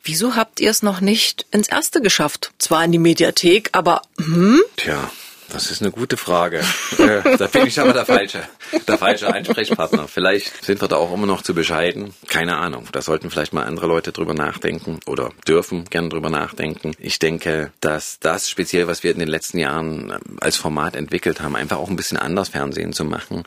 [0.03, 2.51] wieso habt ihr es noch nicht ins Erste geschafft?
[2.57, 4.61] Zwar in die Mediathek, aber hm?
[4.75, 5.09] Tja.
[5.55, 6.59] Das ist eine gute Frage.
[6.97, 8.41] äh, da bin ich aber der falsche,
[8.89, 10.05] der falsche Ansprechpartner.
[10.09, 12.13] Vielleicht sind wir da auch immer noch zu bescheiden.
[12.27, 12.89] Keine Ahnung.
[12.91, 16.91] Da sollten vielleicht mal andere Leute drüber nachdenken oder dürfen gern drüber nachdenken.
[16.99, 21.39] Ich denke, dass das speziell, was wir in den letzten Jahren äh, als Format entwickelt
[21.39, 23.43] haben, einfach auch ein bisschen anders Fernsehen zu machen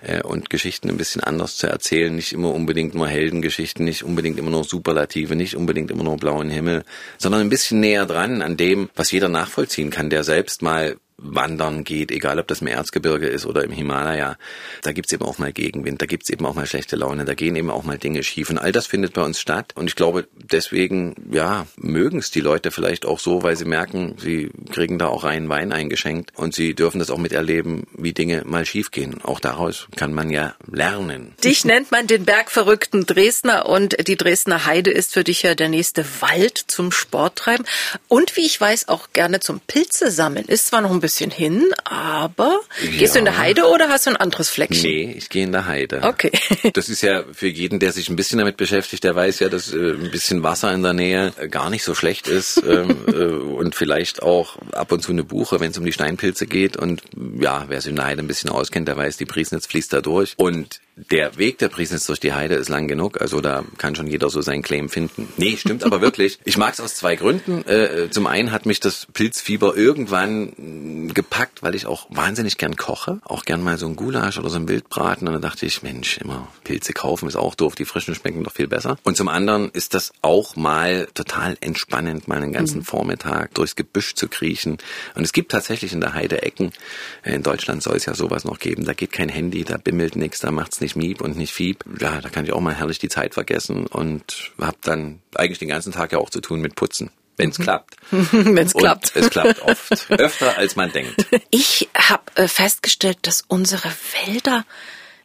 [0.00, 2.12] äh, und Geschichten ein bisschen anders zu erzählen.
[2.12, 6.50] Nicht immer unbedingt nur Heldengeschichten, nicht unbedingt immer nur Superlative, nicht unbedingt immer nur blauen
[6.50, 6.82] Himmel,
[7.18, 11.84] sondern ein bisschen näher dran an dem, was jeder nachvollziehen kann, der selbst mal wandern
[11.84, 14.36] geht, egal ob das im Erzgebirge ist oder im Himalaya,
[14.82, 17.56] da gibt's eben auch mal Gegenwind, da gibt's eben auch mal schlechte Laune, da gehen
[17.56, 20.26] eben auch mal Dinge schief und all das findet bei uns statt und ich glaube
[20.34, 25.06] deswegen, ja, mögen es die Leute vielleicht auch so, weil sie merken, sie kriegen da
[25.06, 29.22] auch reinen Wein eingeschenkt und sie dürfen das auch miterleben, wie Dinge mal schief gehen.
[29.22, 31.34] Auch daraus kann man ja lernen.
[31.44, 35.68] Dich nennt man den bergverrückten Dresdner und die Dresdner Heide ist für dich ja der
[35.68, 37.66] nächste Wald zum Sporttreiben
[38.08, 40.46] und wie ich weiß auch gerne zum Pilze sammeln.
[40.46, 42.90] Ist zwar noch ein bisschen bisschen hin, aber ja.
[42.98, 44.90] gehst du in der Heide oder hast du ein anderes Fleckchen?
[44.90, 46.02] Nee, ich gehe in der Heide.
[46.02, 46.32] Okay.
[46.74, 49.72] Das ist ja für jeden, der sich ein bisschen damit beschäftigt, der weiß ja, dass
[49.72, 53.24] äh, ein bisschen Wasser in der Nähe äh, gar nicht so schlecht ist ähm, äh,
[53.24, 57.02] und vielleicht auch ab und zu eine Buche, wenn es um die Steinpilze geht und
[57.38, 60.00] ja, wer sich in der Heide ein bisschen auskennt, der weiß, die Priesnitz fließt da
[60.00, 63.94] durch und der Weg der Priesnitz durch die Heide ist lang genug, also da kann
[63.94, 65.28] schon jeder so seinen Claim finden.
[65.36, 66.38] Nee, stimmt aber wirklich.
[66.44, 67.66] Ich mag es aus zwei Gründen.
[67.66, 73.20] Äh, zum einen hat mich das Pilzfieber irgendwann gepackt, weil ich auch wahnsinnig gern koche,
[73.24, 75.26] auch gern mal so ein Gulasch oder so ein Wildbraten.
[75.26, 78.52] Und dann dachte ich, Mensch, immer Pilze kaufen ist auch doof, die frischen schmecken doch
[78.52, 78.98] viel besser.
[79.02, 82.84] Und zum anderen ist das auch mal total entspannend, mal einen ganzen mhm.
[82.84, 84.78] Vormittag durchs Gebüsch zu kriechen.
[85.14, 86.72] Und es gibt tatsächlich in der Heide Ecken,
[87.24, 90.40] in Deutschland soll es ja sowas noch geben, da geht kein Handy, da bimmelt nichts,
[90.40, 91.84] da macht's nicht Miep und nicht Fieb.
[91.98, 95.68] Ja, da kann ich auch mal herrlich die Zeit vergessen und habe dann eigentlich den
[95.68, 97.10] ganzen Tag ja auch zu tun mit Putzen.
[97.38, 97.62] Wenn es mhm.
[97.62, 97.96] klappt.
[98.10, 99.16] Wenn es klappt.
[99.16, 100.10] Es klappt oft.
[100.10, 101.26] Öfter als man denkt.
[101.50, 103.90] Ich habe äh, festgestellt, dass unsere
[104.26, 104.66] Wälder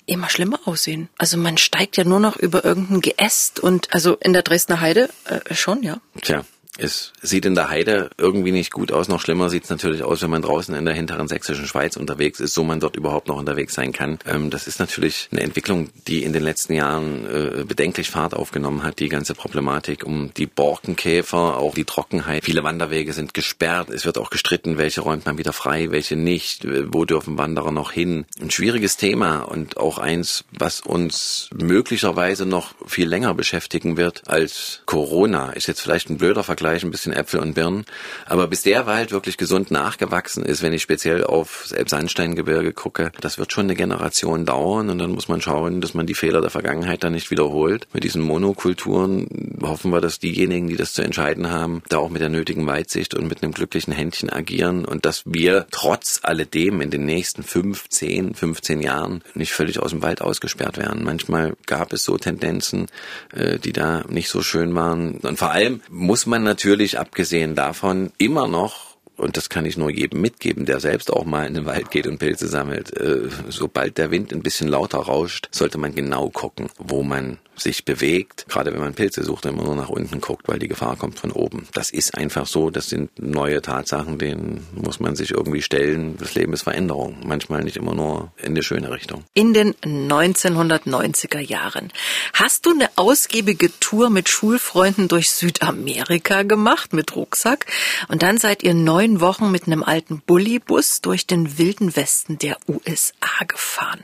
[0.06, 1.10] immer schlimmer aussehen.
[1.17, 5.10] Also man steigt ja nur noch über irgendein Geäst und also in der Dresdner Heide
[5.26, 6.00] äh, schon, ja.
[6.22, 6.46] Tja,
[6.77, 9.07] es sieht in der Heide irgendwie nicht gut aus.
[9.07, 12.39] Noch schlimmer sieht es natürlich aus, wenn man draußen in der hinteren sächsischen Schweiz unterwegs
[12.39, 14.19] ist, so man dort überhaupt noch unterwegs sein kann.
[14.25, 18.83] Ähm, das ist natürlich eine Entwicklung, die in den letzten Jahren äh, bedenklich Fahrt aufgenommen
[18.83, 18.99] hat.
[18.99, 22.45] Die ganze Problematik um die Borkenkäfer, auch die Trockenheit.
[22.45, 23.89] Viele Wanderwege sind gesperrt.
[23.89, 26.67] Es wird auch gestritten, welche räumt man wieder frei, welche nicht.
[26.93, 28.25] Wo dürfen Wanderer noch hin?
[28.39, 34.81] Ein schwieriges Thema und auch eins, was uns möglicherweise noch viel länger beschäftigen wird als
[34.85, 35.51] Corona.
[35.51, 37.86] Ist jetzt vielleicht ein blöder Vergleich Fleisch, ein bisschen Äpfel und Birnen.
[38.25, 43.38] Aber bis der Wald wirklich gesund nachgewachsen ist, wenn ich speziell auf Elbsandsteingebirge gucke, das
[43.38, 46.49] wird schon eine Generation dauern und dann muss man schauen, dass man die Fehler der
[46.49, 47.88] Vergangenheit dann nicht wiederholt.
[47.93, 52.21] Mit diesen Monokulturen hoffen wir, dass diejenigen, die das zu entscheiden haben, da auch mit
[52.21, 56.91] der nötigen Weitsicht und mit einem glücklichen Händchen agieren und dass wir trotz alledem in
[56.91, 61.06] den nächsten fünf, zehn, 15 Jahren nicht völlig aus dem Wald ausgesperrt werden.
[61.06, 62.88] Manchmal gab es so Tendenzen,
[63.34, 65.19] äh, die da nicht so schön waren.
[65.19, 66.57] Und vor allem muss man natürlich,
[66.98, 71.48] abgesehen davon, immer noch und das kann ich nur jedem mitgeben, der selbst auch mal
[71.48, 72.96] in den Wald geht und Pilze sammelt.
[72.96, 77.86] Äh, sobald der Wind ein bisschen lauter rauscht, sollte man genau gucken, wo man sich
[77.86, 78.46] bewegt.
[78.48, 81.32] Gerade wenn man Pilze sucht, immer nur nach unten guckt, weil die Gefahr kommt von
[81.32, 81.67] oben.
[81.74, 82.70] Das ist einfach so.
[82.70, 86.17] Das sind neue Tatsachen, denen muss man sich irgendwie stellen.
[86.17, 87.17] Das Leben ist Veränderung.
[87.26, 89.24] Manchmal nicht immer nur in die schöne Richtung.
[89.34, 91.91] In den 1990er Jahren
[92.34, 97.65] hast du eine ausgiebige Tour mit Schulfreunden durch Südamerika gemacht mit Rucksack
[98.08, 102.58] und dann seid ihr neun Wochen mit einem alten Bullybus durch den wilden Westen der
[102.67, 104.04] USA gefahren.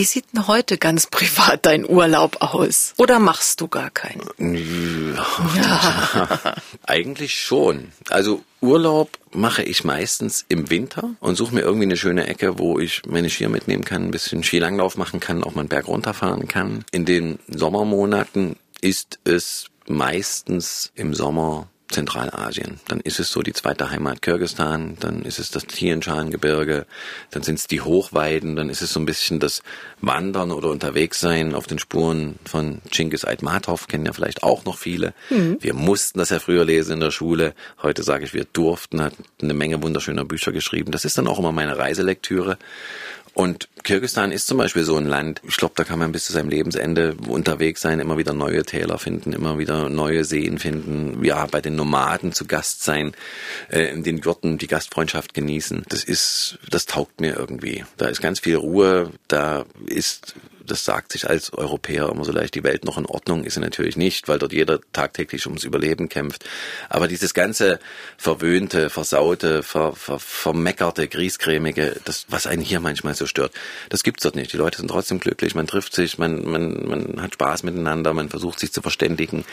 [0.00, 2.94] Wie sieht denn heute ganz privat dein Urlaub aus?
[2.96, 4.22] Oder machst du gar keinen?
[4.38, 6.56] Ja.
[6.86, 7.92] Eigentlich schon.
[8.08, 12.78] Also Urlaub mache ich meistens im Winter und suche mir irgendwie eine schöne Ecke, wo
[12.78, 16.48] ich meine Skier mitnehmen kann, ein bisschen Skilanglauf machen kann, auch mal einen Berg runterfahren
[16.48, 16.82] kann.
[16.92, 22.80] In den Sommermonaten ist es meistens im Sommer Zentralasien.
[22.88, 26.86] Dann ist es so die zweite Heimat Kirgistan, dann ist es das Tienshan-Gebirge,
[27.30, 29.62] dann sind es die Hochweiden, dann ist es so ein bisschen das
[30.00, 35.14] Wandern oder Unterwegssein auf den Spuren von Chinggis Aitmatov, kennen ja vielleicht auch noch viele.
[35.30, 35.58] Mhm.
[35.60, 37.54] Wir mussten das ja früher lesen in der Schule.
[37.82, 40.92] Heute sage ich, wir durften, hat eine Menge wunderschöner Bücher geschrieben.
[40.92, 42.56] Das ist dann auch immer meine Reiselektüre.
[43.34, 46.32] Und Kirgisistan ist zum Beispiel so ein Land, ich glaube, da kann man bis zu
[46.32, 51.46] seinem Lebensende unterwegs sein, immer wieder neue Täler finden, immer wieder neue Seen finden, ja,
[51.46, 53.12] bei den Nomaden zu Gast sein,
[53.70, 55.84] äh, in den Jurten die Gastfreundschaft genießen.
[55.88, 57.84] Das ist, das taugt mir irgendwie.
[57.96, 60.34] Da ist ganz viel Ruhe, da ist
[60.70, 63.60] das sagt sich als Europäer immer so leicht, die Welt noch in Ordnung ist sie
[63.60, 66.44] natürlich nicht, weil dort jeder tagtäglich ums Überleben kämpft.
[66.88, 67.80] Aber dieses ganze
[68.16, 73.52] verwöhnte, versaute, ver, ver, vermeckerte, griescremige, das, was einen hier manchmal so stört,
[73.88, 74.52] das gibt's dort nicht.
[74.52, 78.28] Die Leute sind trotzdem glücklich, man trifft sich, man, man, man hat Spaß miteinander, man
[78.28, 79.44] versucht sich zu verständigen.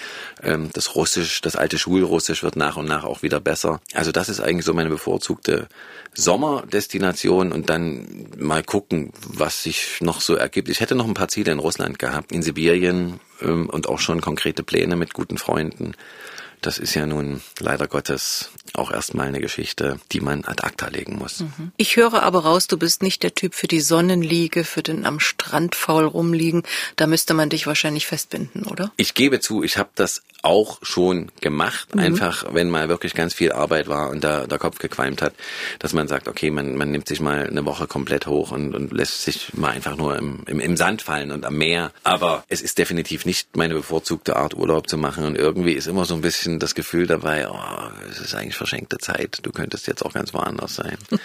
[0.44, 3.82] Ähm, das Russisch, das alte Schulrussisch wird nach und nach auch wieder besser.
[3.94, 5.68] Also das ist eigentlich so meine bevorzugte
[6.14, 10.70] Sommerdestination und dann mal gucken, was sich noch so ergibt.
[10.70, 14.22] Ich hätte noch ein paar Ziele in Russland gehabt, in Sibirien ähm, und auch schon
[14.22, 15.93] konkrete Pläne mit guten Freunden.
[16.62, 21.17] Das ist ja nun leider Gottes auch erstmal eine Geschichte, die man ad acta legen
[21.17, 21.41] muss.
[21.41, 21.72] Mhm.
[21.78, 25.20] Ich höre aber raus, du bist nicht der Typ für die Sonnenliege, für den am
[25.20, 26.63] Strand faul rumliegen.
[26.96, 28.91] Da müsste man dich wahrscheinlich festbinden, oder?
[28.98, 31.96] Ich gebe zu, ich habe das auch schon gemacht.
[31.96, 32.02] Mhm.
[32.02, 35.34] Einfach, wenn mal wirklich ganz viel Arbeit war und da der Kopf gequalmt hat,
[35.80, 38.91] dass man sagt, okay, man, man nimmt sich mal eine Woche komplett hoch und, und
[38.91, 41.91] lässt sich mal einfach nur im, im, im Sand fallen und am Meer.
[42.04, 45.26] Aber es ist definitiv nicht meine bevorzugte Art, Urlaub zu machen.
[45.26, 47.60] Und irgendwie ist immer so ein bisschen das Gefühl dabei, oh,
[48.10, 49.40] es ist eigentlich verschenkte Zeit.
[49.44, 50.98] Du könntest jetzt auch ganz woanders sein.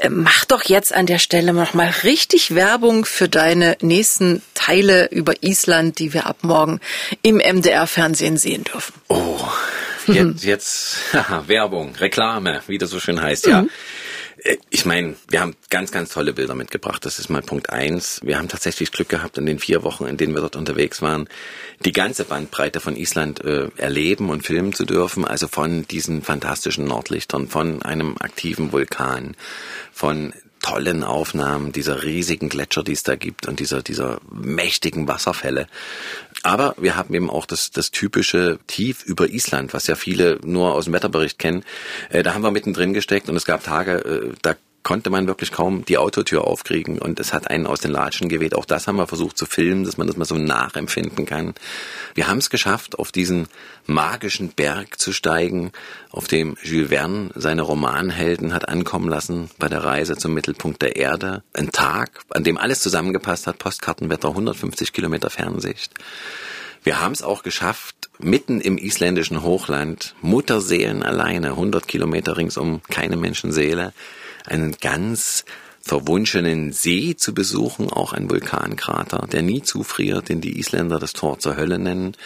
[0.00, 5.08] Äh, mach doch jetzt an der Stelle noch mal richtig Werbung für deine nächsten Teile
[5.10, 6.80] über Island, die wir ab morgen
[7.22, 8.94] im MDR-Fernsehen sehen dürfen.
[9.08, 9.40] Oh,
[10.06, 10.98] jetzt, jetzt
[11.46, 13.62] Werbung, Reklame, wie das so schön heißt, ja.
[13.62, 13.70] Mhm.
[14.42, 17.04] Äh, ich meine, wir haben ganz, ganz tolle Bilder mitgebracht.
[17.04, 18.20] Das ist mal Punkt eins.
[18.22, 21.28] Wir haben tatsächlich Glück gehabt in den vier Wochen, in denen wir dort unterwegs waren,
[21.84, 25.24] die ganze Bandbreite von Island äh, erleben und filmen zu dürfen.
[25.24, 29.36] Also von diesen fantastischen Nordlichtern, von einem aktiven Vulkan,
[29.92, 35.66] von tollen Aufnahmen dieser riesigen Gletscher, die es da gibt und dieser, dieser mächtigen Wasserfälle.
[36.42, 40.74] Aber wir haben eben auch das, das typische Tief über Island, was ja viele nur
[40.74, 41.64] aus dem Wetterbericht kennen.
[42.10, 45.52] Äh, da haben wir mittendrin gesteckt und es gab Tage, äh, da konnte man wirklich
[45.52, 48.54] kaum die Autotür aufkriegen und es hat einen aus den Latschen geweht.
[48.54, 51.54] Auch das haben wir versucht zu filmen, dass man das mal so nachempfinden kann.
[52.14, 53.48] Wir haben es geschafft, auf diesen
[53.86, 55.72] magischen Berg zu steigen,
[56.10, 60.96] auf dem Jules Verne seine Romanhelden hat ankommen lassen bei der Reise zum Mittelpunkt der
[60.96, 61.42] Erde.
[61.52, 65.92] Ein Tag, an dem alles zusammengepasst hat, Postkartenwetter, 150 Kilometer Fernsicht.
[66.82, 73.16] Wir haben es auch geschafft, mitten im isländischen Hochland, Mutterseelen alleine, 100 Kilometer ringsum, keine
[73.16, 73.92] Menschenseele,
[74.48, 75.44] einen ganz
[75.80, 81.38] verwunschenen See zu besuchen, auch ein Vulkankrater, der nie zufriert, den die Isländer das Tor
[81.38, 82.16] zur Hölle nennen.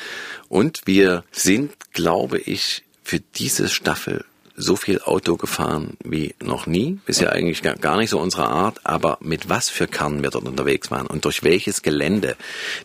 [0.48, 4.24] Und wir sind, glaube ich, für diese Staffel
[4.56, 6.98] so viel Auto gefahren wie noch nie.
[7.06, 10.46] Ist ja eigentlich gar nicht so unsere Art, aber mit was für Kernen wir dort
[10.46, 12.36] unterwegs waren und durch welches Gelände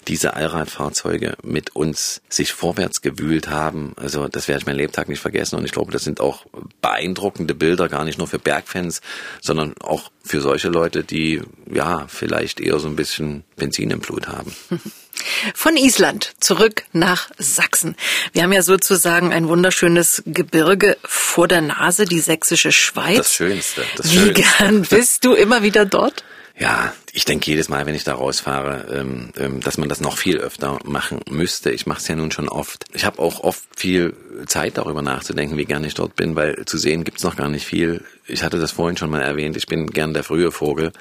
[0.08, 3.93] diese Allradfahrzeuge mit uns sich vorwärts gewühlt haben.
[3.95, 6.45] Also das werde ich meinen Lebtag nicht vergessen und ich glaube, das sind auch
[6.82, 9.01] beeindruckende Bilder, gar nicht nur für Bergfans,
[9.41, 11.41] sondern auch für solche Leute, die
[11.71, 14.54] ja vielleicht eher so ein bisschen Benzin im Blut haben.
[15.53, 17.95] Von Island zurück nach Sachsen.
[18.33, 23.17] Wir haben ja sozusagen ein wunderschönes Gebirge vor der Nase, die sächsische Schweiz.
[23.17, 23.83] Das Schönste.
[23.95, 26.23] Das Wie gern bist du immer wieder dort?
[26.60, 30.17] Ja, ich denke jedes Mal, wenn ich da rausfahre, ähm, ähm, dass man das noch
[30.17, 31.69] viel öfter machen müsste.
[31.69, 32.85] Ich mache es ja nun schon oft.
[32.93, 34.15] Ich habe auch oft viel
[34.47, 37.65] Zeit darüber nachzudenken, wie gern ich dort bin, weil zu sehen gibt's noch gar nicht
[37.67, 38.03] viel.
[38.25, 40.93] Ich hatte das vorhin schon mal erwähnt, ich bin gern der frühe Vogel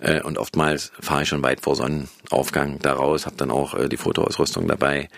[0.00, 3.88] äh, und oftmals fahre ich schon weit vor Sonnenaufgang da raus, habe dann auch äh,
[3.90, 5.10] die Fotoausrüstung dabei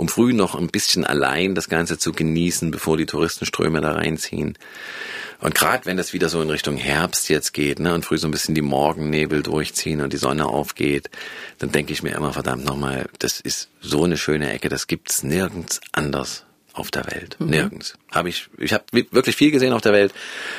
[0.00, 4.56] um früh noch ein bisschen allein das Ganze zu genießen, bevor die Touristenströme da reinziehen.
[5.40, 8.26] Und gerade wenn das wieder so in Richtung Herbst jetzt geht, ne, und früh so
[8.26, 11.10] ein bisschen die Morgennebel durchziehen und die Sonne aufgeht,
[11.58, 15.22] dann denke ich mir immer, verdammt nochmal, das ist so eine schöne Ecke, das gibt's
[15.22, 16.44] nirgends anders
[16.80, 17.36] auf der Welt.
[17.38, 17.50] Mhm.
[17.50, 17.94] Nirgends.
[18.10, 20.12] Habe ich, ich habe wirklich viel gesehen auf der Welt,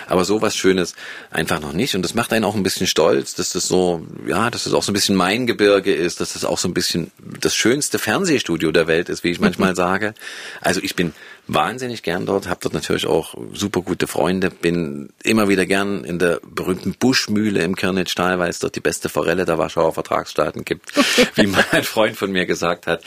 [0.07, 0.95] aber sowas Schönes
[1.31, 1.95] einfach noch nicht.
[1.95, 4.83] Und das macht einen auch ein bisschen stolz, dass das so, ja, dass das auch
[4.83, 8.71] so ein bisschen mein Gebirge ist, dass das auch so ein bisschen das schönste Fernsehstudio
[8.71, 10.13] der Welt ist, wie ich manchmal sage.
[10.61, 11.13] Also ich bin
[11.47, 16.19] wahnsinnig gern dort, habe dort natürlich auch super gute Freunde, bin immer wieder gern in
[16.19, 20.93] der berühmten Buschmühle im Kirnitz-Stahl, weil es dort die beste Forelle der Warschauer Vertragsstaaten gibt,
[21.35, 23.03] wie mal ein Freund von mir gesagt hat.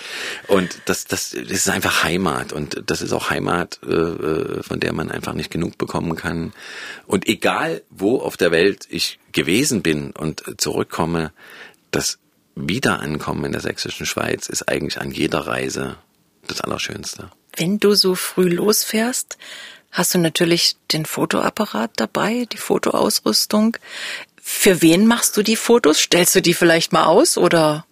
[0.49, 4.93] Und das, das, das ist einfach Heimat und das ist auch Heimat, äh, von der
[4.93, 6.53] man einfach nicht genug bekommen kann.
[7.07, 11.32] Und egal, wo auf der Welt ich gewesen bin und zurückkomme,
[11.91, 12.18] das
[12.57, 15.97] Wiederankommen in der sächsischen Schweiz ist eigentlich an jeder Reise
[16.49, 17.31] das Allerschönste.
[17.57, 19.39] Wenn du so früh losfährst,
[19.91, 23.77] hast du natürlich den Fotoapparat dabei, die Fotoausrüstung.
[24.41, 26.01] Für wen machst du die Fotos?
[26.01, 27.87] Stellst du die vielleicht mal aus oder?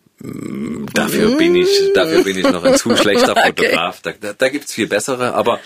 [0.94, 4.00] Dafür bin ich, dafür bin ich noch ein zu schlechter Fotograf.
[4.04, 4.16] Okay.
[4.20, 5.58] Da, da, da gibt's viel bessere, aber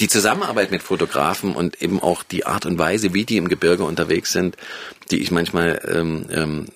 [0.00, 3.84] die Zusammenarbeit mit Fotografen und eben auch die Art und Weise, wie die im Gebirge
[3.84, 4.56] unterwegs sind,
[5.10, 6.66] die ich manchmal ähm, ähm,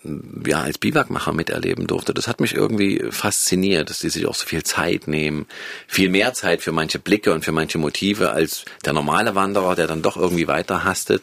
[0.46, 4.44] ja als Biwakmacher miterleben durfte, das hat mich irgendwie fasziniert, dass die sich auch so
[4.44, 5.46] viel Zeit nehmen,
[5.86, 9.86] viel mehr Zeit für manche Blicke und für manche Motive als der normale Wanderer, der
[9.86, 11.22] dann doch irgendwie weiter hastet.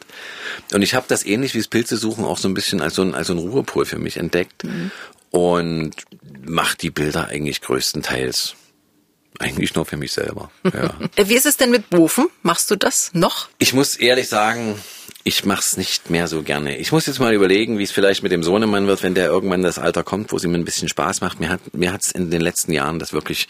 [0.72, 3.14] Und ich habe das ähnlich wie das Pilzesuchen auch so ein bisschen als so ein,
[3.14, 4.64] als so ein Ruhepol für mich entdeckt.
[4.64, 4.90] Mhm.
[5.30, 5.92] Und
[6.44, 8.56] macht die Bilder eigentlich größtenteils
[9.38, 10.50] eigentlich nur für mich selber.
[10.64, 10.94] Ja.
[11.28, 12.28] Wie ist es denn mit Bofen?
[12.42, 13.48] Machst du das noch?
[13.58, 14.78] Ich muss ehrlich sagen,
[15.22, 16.78] ich mach's nicht mehr so gerne.
[16.78, 19.62] Ich muss jetzt mal überlegen, wie es vielleicht mit dem Sohnemann wird, wenn der irgendwann
[19.62, 21.40] das Alter kommt, wo es ihm ein bisschen Spaß macht.
[21.40, 23.46] Mir hat mir hat's in den letzten Jahren das wirklich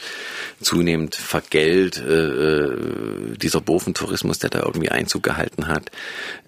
[0.60, 5.90] zunehmend vergällt, äh, äh dieser Bofentourismus, der da irgendwie Einzug gehalten hat,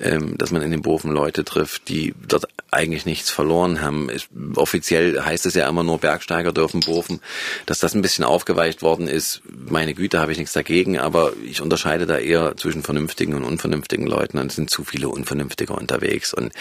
[0.01, 4.11] ähm, dass man in den Bofen Leute trifft, die dort eigentlich nichts verloren haben.
[4.11, 7.21] Ich, offiziell heißt es ja immer nur Bergsteiger dürfen Bofen.
[7.67, 11.61] Dass das ein bisschen aufgeweicht worden ist, meine Güte, habe ich nichts dagegen, aber ich
[11.61, 16.35] unterscheide da eher zwischen vernünftigen und unvernünftigen Leuten und es sind zu viele Unvernünftige unterwegs.
[16.35, 16.53] Und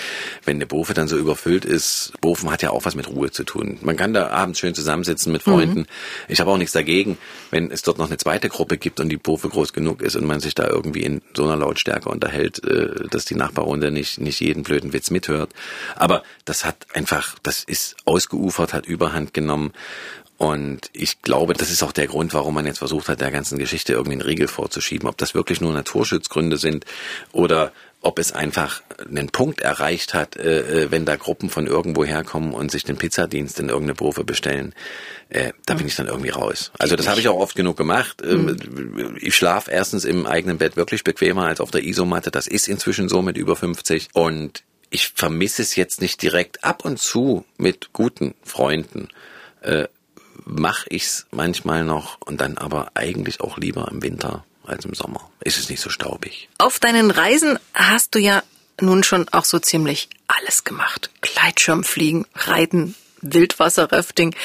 [0.45, 3.43] wenn eine Bofe dann so überfüllt ist, Bofen hat ja auch was mit Ruhe zu
[3.43, 3.77] tun.
[3.81, 5.79] Man kann da abends schön zusammensitzen mit Freunden.
[5.79, 5.85] Mhm.
[6.27, 7.17] Ich habe auch nichts dagegen,
[7.49, 10.25] wenn es dort noch eine zweite Gruppe gibt und die Bofe groß genug ist und
[10.25, 14.39] man sich da irgendwie in so einer Lautstärke unterhält, äh, dass die Nachbarrunde nicht, nicht
[14.39, 15.51] jeden blöden Witz mithört.
[15.95, 19.73] Aber das hat einfach, das ist ausgeufert, hat Überhand genommen.
[20.41, 23.59] Und ich glaube, das ist auch der Grund, warum man jetzt versucht hat, der ganzen
[23.59, 25.07] Geschichte irgendwie einen Riegel vorzuschieben.
[25.07, 26.85] Ob das wirklich nur Naturschutzgründe sind
[27.31, 27.71] oder
[28.01, 32.53] ob es einfach einen Punkt erreicht hat, äh, äh, wenn da Gruppen von irgendwo herkommen
[32.53, 34.73] und sich den Pizzadienst in irgendeine Profe bestellen,
[35.29, 36.71] äh, da bin ich dann irgendwie raus.
[36.79, 38.21] Also das habe ich auch oft genug gemacht.
[38.23, 39.17] Ähm, mhm.
[39.21, 42.31] Ich schlafe erstens im eigenen Bett wirklich bequemer als auf der Isomatte.
[42.31, 44.09] Das ist inzwischen so mit über 50.
[44.13, 46.63] Und ich vermisse es jetzt nicht direkt.
[46.63, 49.09] Ab und zu mit guten Freunden
[49.61, 49.87] äh,
[50.43, 55.29] mache ich's manchmal noch und dann aber eigentlich auch lieber im Winter als im Sommer.
[55.41, 56.49] Ist es nicht so staubig.
[56.57, 58.43] Auf deinen Reisen hast du ja
[58.79, 61.09] nun schon auch so ziemlich alles gemacht.
[61.21, 64.35] Gleitschirmfliegen, Reiten, Wildwasserrafting.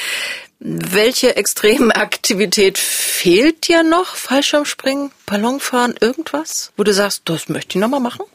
[0.59, 4.15] Welche Extremaktivität fehlt dir noch?
[4.15, 8.25] Fallschirmspringen, Ballonfahren, irgendwas, wo du sagst, das möchte ich nochmal machen?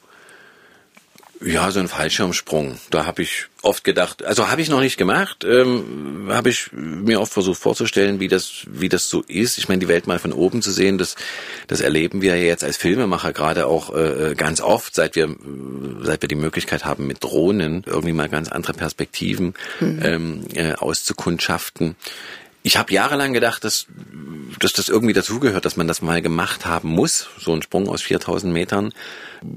[1.45, 2.79] Ja, so ein Fallschirmsprung.
[2.91, 7.21] Da habe ich oft gedacht, also habe ich noch nicht gemacht, ähm, habe ich mir
[7.21, 9.59] oft versucht vorzustellen, wie das, wie das so ist.
[9.59, 11.17] Ich meine, die Welt mal von oben zu sehen, das,
[11.67, 15.35] das erleben wir ja jetzt als Filmemacher gerade auch äh, ganz oft, seit wir,
[16.01, 20.01] seit wir die Möglichkeit haben, mit Drohnen irgendwie mal ganz andere Perspektiven mhm.
[20.03, 21.97] ähm, äh, auszukundschaften
[22.65, 23.87] Ich habe jahrelang gedacht, dass,
[24.61, 28.03] dass das irgendwie dazugehört, dass man das mal gemacht haben muss, so ein Sprung aus
[28.03, 28.95] 4000 Metern.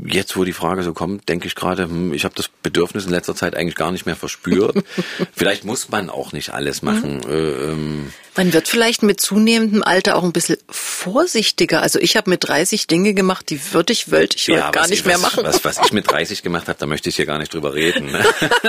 [0.06, 3.12] Jetzt, wo die Frage so kommt, denke ich gerade, hm, ich habe das Bedürfnis in
[3.12, 4.84] letzter Zeit eigentlich gar nicht mehr verspürt.
[5.36, 7.18] vielleicht muss man auch nicht alles machen.
[7.18, 7.32] Mhm.
[7.32, 8.14] Äh, ähm.
[8.36, 11.84] Man wird vielleicht mit zunehmendem Alter auch ein bisschen vorsichtiger.
[11.84, 15.02] Also ich habe mit 30 Dinge gemacht, die würde ich, wollte ich ja, gar nicht
[15.02, 15.44] ich, mehr machen.
[15.44, 18.12] Was, was ich mit 30 gemacht habe, da möchte ich hier gar nicht drüber reden.
[18.12, 18.26] Ne?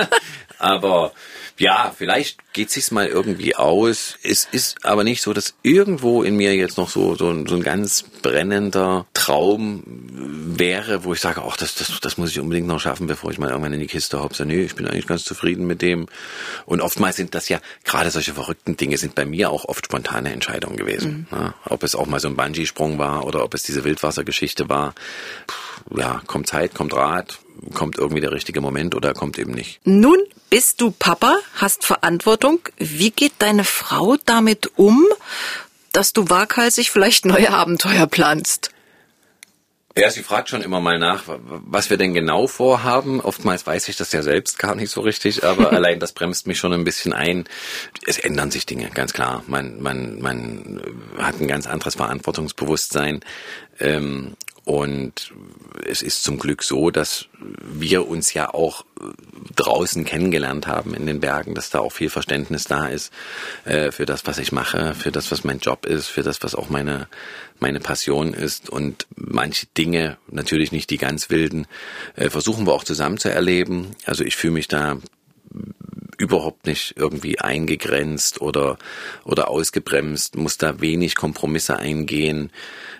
[0.59, 1.13] Aber
[1.59, 4.17] ja, vielleicht geht sich's mal irgendwie aus.
[4.23, 7.55] Es ist aber nicht so, dass irgendwo in mir jetzt noch so, so, ein, so
[7.55, 12.67] ein ganz brennender Traum wäre, wo ich sage, ach, das, das, das muss ich unbedingt
[12.67, 14.45] noch schaffen, bevor ich mal irgendwann in die Kiste hopse.
[14.45, 16.07] Nee, ich bin eigentlich ganz zufrieden mit dem.
[16.65, 20.31] Und oftmals sind das ja, gerade solche verrückten Dinge sind bei mir auch oft spontane
[20.31, 21.27] Entscheidungen gewesen.
[21.31, 21.37] Mhm.
[21.37, 24.93] Ja, ob es auch mal so ein Bungee-Sprung war oder ob es diese Wildwassergeschichte war.
[25.47, 27.39] Puh, ja, kommt Zeit, kommt Rat,
[27.73, 29.79] kommt irgendwie der richtige Moment oder kommt eben nicht.
[29.83, 30.17] Nun
[30.49, 32.59] bist du Papa, hast Verantwortung.
[32.77, 35.05] Wie geht deine Frau damit um,
[35.91, 38.71] dass du waghalsig vielleicht neue Abenteuer planst?
[39.97, 43.19] Ja, sie fragt schon immer mal nach, was wir denn genau vorhaben.
[43.19, 46.59] Oftmals weiß ich das ja selbst gar nicht so richtig, aber allein das bremst mich
[46.59, 47.45] schon ein bisschen ein.
[48.05, 49.43] Es ändern sich Dinge, ganz klar.
[49.47, 50.81] Man, man, man
[51.17, 53.21] hat ein ganz anderes Verantwortungsbewusstsein.
[53.79, 54.35] Ähm,
[54.65, 55.33] und
[55.85, 57.27] es ist zum Glück so, dass
[57.61, 58.85] wir uns ja auch
[59.55, 63.11] draußen kennengelernt haben in den Bergen, dass da auch viel Verständnis da ist
[63.65, 66.55] äh, für das, was ich mache, für das, was mein Job ist, für das, was
[66.55, 67.07] auch meine
[67.59, 68.69] meine Passion ist.
[68.69, 71.65] Und manche Dinge, natürlich nicht die ganz wilden,
[72.15, 73.95] äh, versuchen wir auch zusammen zu erleben.
[74.05, 74.97] Also ich fühle mich da
[76.17, 78.77] überhaupt nicht irgendwie eingegrenzt oder
[79.23, 82.51] oder ausgebremst, muss da wenig Kompromisse eingehen,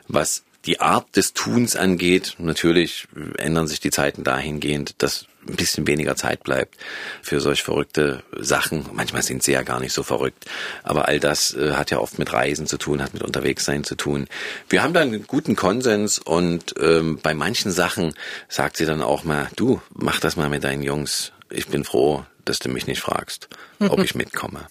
[0.07, 3.07] was die Art des Tuns angeht, natürlich
[3.37, 6.75] ändern sich die Zeiten dahingehend, dass ein bisschen weniger Zeit bleibt
[7.21, 8.85] für solch verrückte Sachen.
[8.91, 10.45] Manchmal sind sie ja gar nicht so verrückt.
[10.83, 13.95] Aber all das äh, hat ja oft mit Reisen zu tun, hat mit Unterwegssein zu
[13.95, 14.27] tun.
[14.67, 18.13] Wir haben da einen guten Konsens und ähm, bei manchen Sachen
[18.49, 21.31] sagt sie dann auch mal, du, mach das mal mit deinen Jungs.
[21.49, 23.47] Ich bin froh, dass du mich nicht fragst,
[23.79, 24.67] ob ich mitkomme.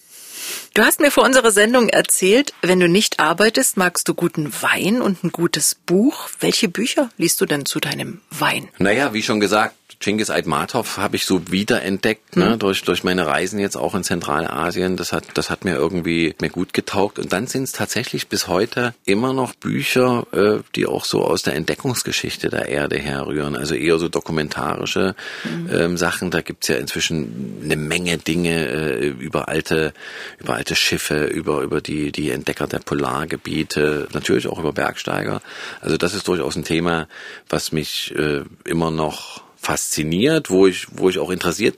[0.77, 5.01] Du hast mir vor unserer Sendung erzählt, wenn du nicht arbeitest, magst du guten Wein
[5.01, 6.29] und ein gutes Buch.
[6.39, 8.69] Welche Bücher liest du denn zu deinem Wein?
[8.77, 12.59] Naja, wie schon gesagt, Genghis Aitmatov habe ich so wiederentdeckt, ne, mhm.
[12.59, 14.95] durch, durch meine Reisen jetzt auch in Zentralasien.
[14.95, 17.17] Das hat, das hat mir irgendwie mir gut getaugt.
[17.17, 21.41] Und dann sind es tatsächlich bis heute immer noch Bücher, äh, die auch so aus
[21.41, 23.55] der Entdeckungsgeschichte der Erde herrühren.
[23.55, 25.69] Also eher so dokumentarische mhm.
[25.71, 26.29] ähm, Sachen.
[26.29, 29.93] Da gibt's ja inzwischen eine Menge Dinge äh, über alte,
[30.39, 35.41] über alte Schiffe, über, über die, die Entdecker der Polargebiete, natürlich auch über Bergsteiger.
[35.81, 37.07] Also das ist durchaus ein Thema,
[37.49, 41.77] was mich äh, immer noch fasziniert, wo ich, wo ich auch interessiert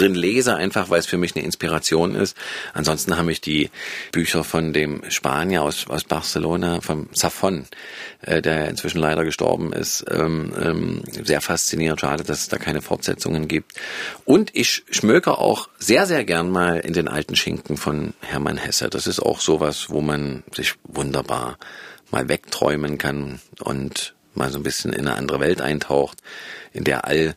[0.00, 2.36] drin lese, einfach weil es für mich eine Inspiration ist.
[2.72, 3.70] Ansonsten habe ich die
[4.12, 7.66] Bücher von dem Spanier aus, aus Barcelona, vom Safon,
[8.22, 12.00] äh, der inzwischen leider gestorben ist, ähm, ähm, sehr fasziniert.
[12.00, 13.72] Schade, dass es da keine Fortsetzungen gibt.
[14.24, 18.88] Und ich schmöke auch sehr, sehr gern mal in den alten Schinken von Hermann Hesse.
[18.88, 21.58] Das ist auch sowas, wo man sich wunderbar
[22.10, 26.18] mal wegträumen kann und mal so ein bisschen in eine andere Welt eintaucht,
[26.72, 27.34] in der all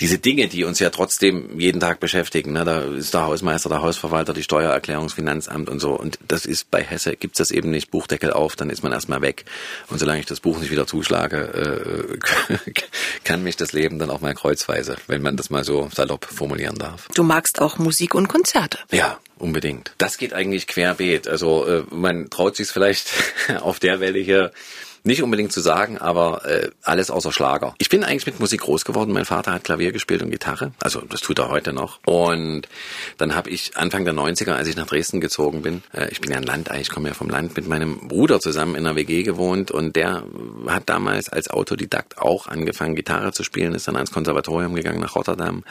[0.00, 3.82] diese Dinge, die uns ja trotzdem jeden Tag beschäftigen, ne, da ist der Hausmeister, der
[3.82, 5.92] Hausverwalter, die Steuererklärung, das Finanzamt und so.
[5.92, 7.90] Und das ist bei Hesse gibt's das eben nicht.
[7.90, 9.44] Buchdeckel auf, dann ist man erstmal weg.
[9.88, 12.18] Und solange ich das Buch nicht wieder zuschlage,
[12.50, 12.72] äh,
[13.24, 16.76] kann mich das Leben dann auch mal kreuzweise, wenn man das mal so salopp formulieren
[16.76, 17.08] darf.
[17.14, 18.78] Du magst auch Musik und Konzerte.
[18.90, 19.92] Ja, unbedingt.
[19.98, 21.26] Das geht eigentlich querbeet.
[21.26, 23.10] Also äh, man traut sich vielleicht
[23.60, 24.52] auf der Welle hier
[25.06, 27.74] nicht unbedingt zu sagen, aber äh, alles außer Schlager.
[27.78, 29.12] Ich bin eigentlich mit Musik groß geworden.
[29.12, 30.72] Mein Vater hat Klavier gespielt und Gitarre.
[30.80, 32.00] Also das tut er heute noch.
[32.04, 32.68] Und
[33.18, 36.30] dann habe ich Anfang der 90er, als ich nach Dresden gezogen bin, äh, ich bin
[36.30, 39.22] ja ein Landei, ich komme ja vom Land, mit meinem Bruder zusammen in einer WG
[39.22, 40.24] gewohnt und der
[40.66, 45.14] hat damals als Autodidakt auch angefangen, Gitarre zu spielen, ist dann ans Konservatorium gegangen nach
[45.14, 45.64] Rotterdam,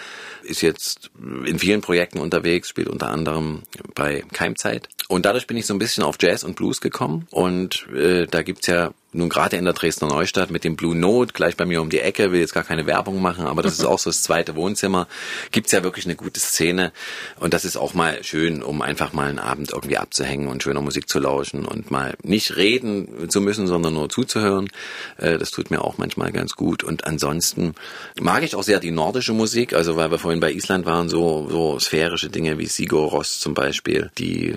[0.43, 1.11] ist jetzt
[1.45, 3.63] in vielen Projekten unterwegs, spielt unter anderem
[3.93, 4.87] bei Keimzeit.
[5.07, 7.27] Und dadurch bin ich so ein bisschen auf Jazz und Blues gekommen.
[7.31, 11.33] Und äh, da gibt's ja nun gerade in der Dresdner Neustadt mit dem Blue Note,
[11.33, 13.85] gleich bei mir um die Ecke, will jetzt gar keine Werbung machen, aber das ist
[13.85, 15.07] auch so das zweite Wohnzimmer,
[15.51, 16.91] gibt's ja wirklich eine gute Szene
[17.39, 20.81] und das ist auch mal schön, um einfach mal einen Abend irgendwie abzuhängen und schöner
[20.81, 24.69] Musik zu lauschen und mal nicht reden zu müssen, sondern nur zuzuhören.
[25.17, 27.73] Äh, das tut mir auch manchmal ganz gut und ansonsten
[28.19, 31.47] mag ich auch sehr die nordische Musik, also weil wir vorhin bei Island waren, so,
[31.49, 34.55] so sphärische Dinge wie Sigur Ross zum Beispiel, die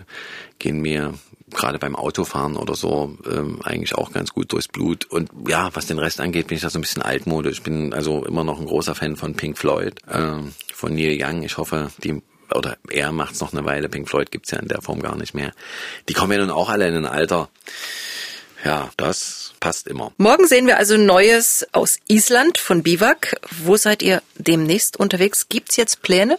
[0.58, 1.14] gehen mir
[1.58, 5.04] gerade beim Autofahren oder so ähm, eigentlich auch ganz gut durchs Blut.
[5.04, 7.58] Und ja, was den Rest angeht, bin ich da so ein bisschen altmodisch.
[7.58, 10.36] Ich bin also immer noch ein großer Fan von Pink Floyd, äh,
[10.72, 11.42] von Neil Young.
[11.42, 12.22] Ich hoffe, die
[12.54, 15.34] oder er macht's noch eine Weile, Pink Floyd gibt's ja in der Form gar nicht
[15.34, 15.52] mehr.
[16.08, 17.50] Die kommen ja nun auch alle in ein Alter.
[18.64, 20.12] Ja, das passt immer.
[20.16, 23.36] Morgen sehen wir also Neues aus Island von Biwak.
[23.62, 25.48] Wo seid ihr demnächst unterwegs?
[25.48, 26.38] Gibt's jetzt Pläne?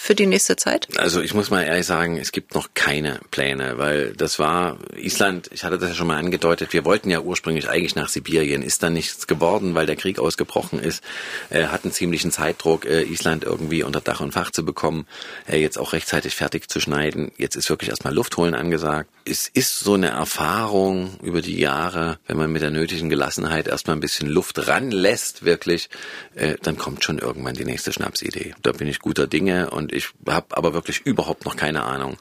[0.00, 0.88] Für die nächste Zeit?
[0.96, 5.50] Also ich muss mal ehrlich sagen, es gibt noch keine Pläne, weil das war Island,
[5.52, 8.82] ich hatte das ja schon mal angedeutet, wir wollten ja ursprünglich eigentlich nach Sibirien, ist
[8.82, 11.04] dann nichts geworden, weil der Krieg ausgebrochen ist,
[11.50, 15.06] äh, hatten ziemlichen Zeitdruck, äh, Island irgendwie unter Dach und Fach zu bekommen,
[15.46, 17.30] äh, jetzt auch rechtzeitig fertig zu schneiden.
[17.36, 19.10] Jetzt ist wirklich erstmal Luft holen angesagt.
[19.26, 23.96] Es ist so eine Erfahrung über die Jahre, wenn man mit der nötigen Gelassenheit erstmal
[23.96, 25.90] ein bisschen Luft ranlässt, wirklich,
[26.34, 28.54] äh, dann kommt schon irgendwann die nächste Schnapsidee.
[28.62, 32.16] Da bin ich guter Dinge und ich habe aber wirklich überhaupt noch keine Ahnung,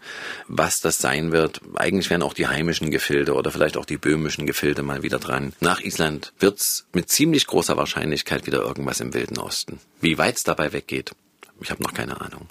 [0.47, 1.61] was das sein wird.
[1.76, 5.53] Eigentlich wären auch die heimischen Gefilde oder vielleicht auch die böhmischen Gefilde mal wieder dran.
[5.59, 9.80] Nach Island wird's mit ziemlich großer Wahrscheinlichkeit wieder irgendwas im Wilden Osten.
[10.01, 11.13] Wie weit's dabei weggeht,
[11.62, 12.47] ich habe noch keine Ahnung.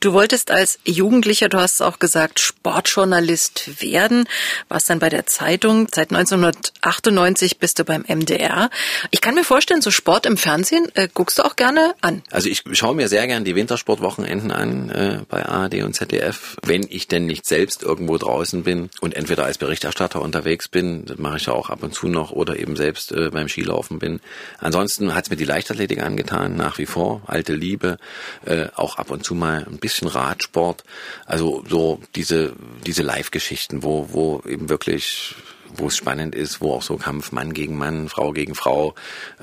[0.00, 4.28] Du wolltest als Jugendlicher, du hast es auch gesagt, Sportjournalist werden,
[4.68, 5.88] warst dann bei der Zeitung.
[5.92, 8.70] Seit 1998 bist du beim MDR.
[9.10, 12.22] Ich kann mir vorstellen, so Sport im Fernsehen äh, guckst du auch gerne an.
[12.30, 16.56] Also ich schaue mir sehr gern die Wintersportwochenenden an äh, bei ARD und ZDF.
[16.64, 21.18] Wenn ich denn nicht selbst irgendwo draußen bin und entweder als Berichterstatter unterwegs bin, das
[21.18, 24.20] mache ich ja auch ab und zu noch, oder eben selbst äh, beim Skilaufen bin.
[24.58, 27.98] Ansonsten hat's mir die Leichtathletik angetan, nach wie vor, alte Liebe
[28.44, 30.84] äh, auch ab und zu mal ein bisschen Radsport.
[31.26, 32.54] Also so diese,
[32.86, 35.34] diese Live-Geschichten, wo, wo eben wirklich
[35.72, 38.94] wo es spannend ist, wo auch so Kampf Mann gegen Mann, Frau gegen Frau,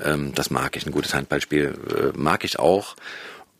[0.04, 0.86] ähm, das mag ich.
[0.86, 2.96] Ein gutes Handballspiel äh, mag ich auch.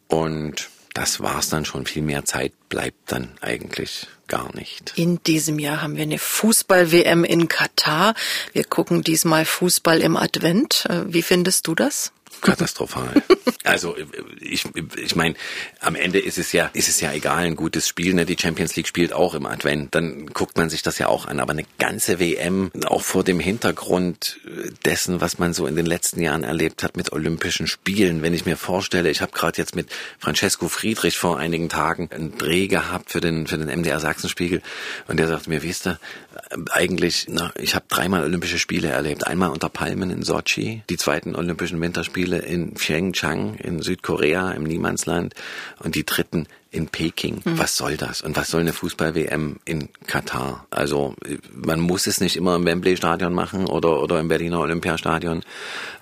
[0.09, 1.87] Und das war's dann schon.
[1.87, 4.93] Viel mehr Zeit bleibt dann eigentlich gar nicht.
[4.97, 8.15] In diesem Jahr haben wir eine Fußball-WM in Katar.
[8.53, 10.87] Wir gucken diesmal Fußball im Advent.
[10.89, 12.13] Äh, wie findest du das?
[12.41, 13.23] Katastrophal.
[13.65, 13.97] also
[14.41, 14.65] ich,
[14.97, 15.35] ich meine,
[15.81, 18.15] am Ende ist es ja, ist es ja egal, ein gutes Spiel.
[18.15, 18.27] Ne?
[18.27, 19.95] Die Champions League spielt auch im Advent.
[19.95, 21.41] Dann guckt man sich das ja auch an.
[21.41, 24.41] Aber eine ganze WM, auch vor dem Hintergrund
[24.85, 28.23] dessen, was man so in den letzten Jahren erlebt hat mit Olympischen Spielen.
[28.23, 32.37] Wenn ich mir vorstelle, ich habe gerade jetzt mit Francesco Friedrich vor einigen Tagen einen
[32.39, 34.63] Dreh gehabt für den für den MDR Sachsenspiegel
[35.07, 35.99] und der sagte mir, weißt du,
[36.71, 39.27] eigentlich, na, ich habe dreimal Olympische Spiele erlebt.
[39.27, 45.35] Einmal unter Palmen in Sochi, die zweiten Olympischen Winterspiele in Pyeongchang in Südkorea im Niemandsland
[45.79, 47.41] und die dritten in Peking.
[47.45, 47.59] Mhm.
[47.59, 48.21] Was soll das?
[48.21, 50.67] Und was soll eine Fußball-WM in Katar?
[50.71, 51.15] Also
[51.53, 55.43] man muss es nicht immer im Wembley-Stadion machen oder, oder im Berliner Olympiastadion.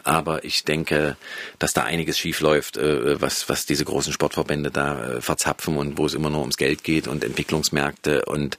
[0.03, 1.17] Aber ich denke,
[1.59, 5.99] dass da einiges schief läuft, äh, was, was diese großen Sportverbände da äh, verzapfen und
[5.99, 8.59] wo es immer nur ums Geld geht und Entwicklungsmärkte und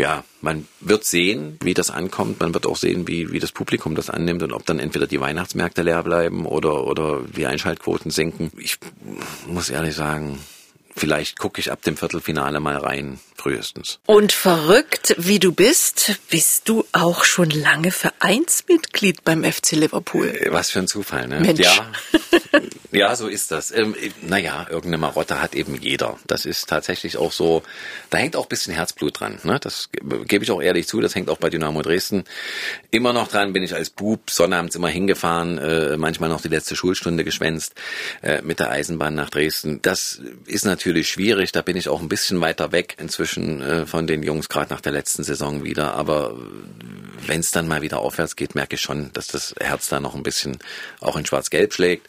[0.00, 2.40] ja, man wird sehen, wie das ankommt.
[2.40, 5.20] Man wird auch sehen, wie, wie das Publikum das annimmt und ob dann entweder die
[5.20, 8.50] Weihnachtsmärkte leer bleiben oder, oder die Einschaltquoten sinken.
[8.56, 8.78] Ich
[9.46, 10.38] muss ehrlich sagen,
[10.96, 13.98] vielleicht gucke ich ab dem Viertelfinale mal rein, frühestens.
[14.06, 20.28] Und verrückt wie du bist, bist du auch schon lange Vereinsmitglied beim FC Liverpool.
[20.28, 21.40] Äh, was für ein Zufall, ne?
[21.40, 21.60] Mensch.
[21.60, 21.92] Ja,
[22.90, 23.70] ja so ist das.
[23.70, 26.18] Ähm, naja, irgendeine Marotte hat eben jeder.
[26.26, 27.62] Das ist tatsächlich auch so,
[28.10, 29.38] da hängt auch ein bisschen Herzblut dran.
[29.44, 29.58] Ne?
[29.60, 29.88] Das
[30.26, 32.24] gebe ich auch ehrlich zu, das hängt auch bei Dynamo Dresden
[32.90, 33.52] immer noch dran.
[33.52, 37.74] Bin ich als Bub sonnabends immer hingefahren, äh, manchmal noch die letzte Schulstunde geschwänzt
[38.22, 39.80] äh, mit der Eisenbahn nach Dresden.
[39.82, 41.52] Das ist natürlich natürlich schwierig.
[41.52, 44.80] Da bin ich auch ein bisschen weiter weg inzwischen äh, von den Jungs, gerade nach
[44.80, 45.92] der letzten Saison wieder.
[45.92, 46.34] Aber
[47.26, 50.14] wenn es dann mal wieder aufwärts geht, merke ich schon, dass das Herz da noch
[50.14, 50.56] ein bisschen
[51.00, 52.08] auch in Schwarz-Gelb schlägt.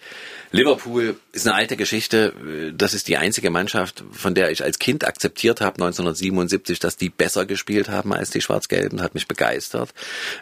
[0.52, 2.34] Liverpool ist eine alte Geschichte.
[2.74, 7.10] Das ist die einzige Mannschaft, von der ich als Kind akzeptiert habe, 1977, dass die
[7.10, 9.02] besser gespielt haben als die Schwarz-Gelben.
[9.02, 9.94] Hat mich begeistert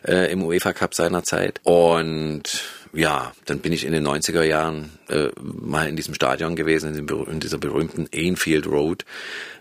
[0.07, 1.61] äh, im UEFA Cup seiner Zeit.
[1.63, 2.43] Und
[2.93, 7.07] ja, dann bin ich in den 90er Jahren äh, mal in diesem Stadion gewesen, in,
[7.07, 9.05] dem, in, dieser berühmten Anfield Road.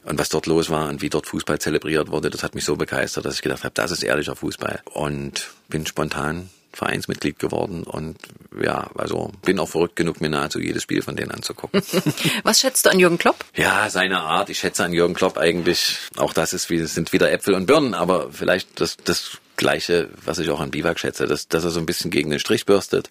[0.05, 2.77] Und was dort los war und wie dort Fußball zelebriert wurde, das hat mich so
[2.77, 4.81] begeistert, dass ich gedacht habe, das ist ehrlicher Fußball.
[4.85, 8.19] Und bin spontan Vereinsmitglied geworden und
[8.63, 11.83] ja, also bin auch verrückt genug, mir nahezu jedes Spiel von denen anzugucken.
[12.45, 13.45] Was schätzt du an Jürgen Klopp?
[13.55, 14.49] Ja, seine Art.
[14.49, 17.95] Ich schätze an Jürgen Klopp eigentlich, auch das ist wie, sind wieder Äpfel und Birnen,
[17.95, 21.81] aber vielleicht das, das Gleiche, was ich auch an Biwak schätze, dass, dass er so
[21.81, 23.11] ein bisschen gegen den Strich bürstet,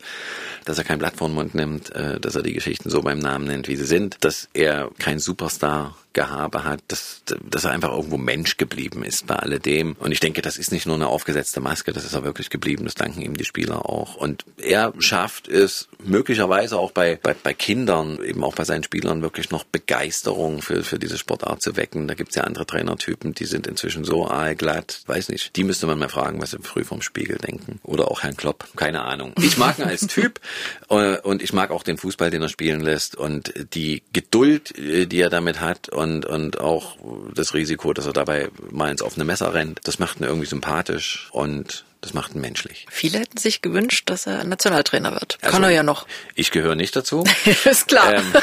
[0.65, 3.19] dass er kein Blatt vor den Mund nimmt, äh, dass er die Geschichten so beim
[3.19, 7.91] Namen nennt, wie sie sind, dass er kein Superstar Gehabe hat, dass, dass er einfach
[7.91, 9.95] irgendwo Mensch geblieben ist bei alledem.
[9.99, 12.85] Und ich denke, das ist nicht nur eine aufgesetzte Maske, das ist er wirklich geblieben.
[12.85, 14.15] Das danken ihm die Spieler auch.
[14.15, 19.21] Und er schafft es möglicherweise auch bei, bei, bei Kindern, eben auch bei seinen Spielern,
[19.21, 22.07] wirklich noch Begeisterung für, für diese Sportart zu wecken.
[22.07, 25.55] Da gibt's ja andere Trainertypen, die sind inzwischen so aalglatt, weiß nicht.
[25.55, 27.79] Die müsste man mal fragen, was sie früh vom Spiegel denken.
[27.83, 29.33] Oder auch Herrn Klopp, keine Ahnung.
[29.39, 30.39] Ich mag ihn als Typ
[30.89, 35.05] äh, und ich mag auch den Fußball, den er spielen lässt und die Geduld, äh,
[35.05, 35.89] die er damit hat.
[35.89, 36.97] Und und, und auch
[37.33, 39.81] das Risiko, dass er dabei mal ins offene Messer rennt.
[39.83, 42.85] Das macht ihn irgendwie sympathisch und das macht ihn menschlich.
[42.89, 45.37] Viele hätten sich gewünscht, dass er Nationaltrainer wird.
[45.41, 46.07] Also, Kann er ja noch.
[46.35, 47.23] Ich gehöre nicht dazu.
[47.65, 48.13] ist klar.
[48.13, 48.33] Ähm,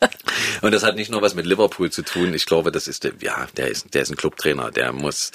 [0.62, 2.34] und das hat nicht nur was mit Liverpool zu tun.
[2.34, 4.70] Ich glaube, das ist, ja, der ist, der ist ein Clubtrainer.
[4.70, 5.32] Der muss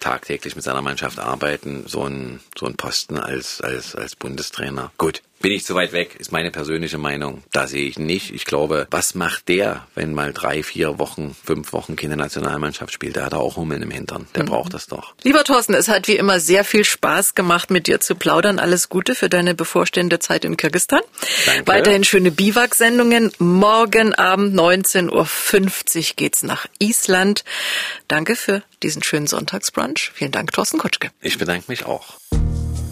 [0.00, 1.84] tagtäglich mit seiner Mannschaft arbeiten.
[1.86, 4.92] So ein, so ein Posten als, als, als Bundestrainer.
[4.98, 5.22] Gut.
[5.44, 7.42] Bin ich zu weit weg, ist meine persönliche Meinung.
[7.52, 8.32] Da sehe ich nicht.
[8.32, 13.16] Ich glaube, was macht der, wenn mal drei, vier Wochen, fünf Wochen keine Nationalmannschaft spielt?
[13.16, 14.26] Der hat auch Hummeln im Hintern.
[14.34, 14.48] Der mhm.
[14.48, 15.14] braucht das doch.
[15.22, 18.58] Lieber Thorsten, es hat wie immer sehr viel Spaß gemacht, mit dir zu plaudern.
[18.58, 21.02] Alles Gute für deine bevorstehende Zeit in Kirgistan.
[21.44, 21.66] Danke.
[21.66, 23.30] Weiterhin schöne Biwak-Sendungen.
[23.36, 27.44] Morgen Abend 19.50 Uhr geht's nach Island.
[28.08, 30.10] Danke für diesen schönen Sonntagsbrunch.
[30.14, 31.10] Vielen Dank, Thorsten Kutschke.
[31.20, 32.14] Ich bedanke mich auch.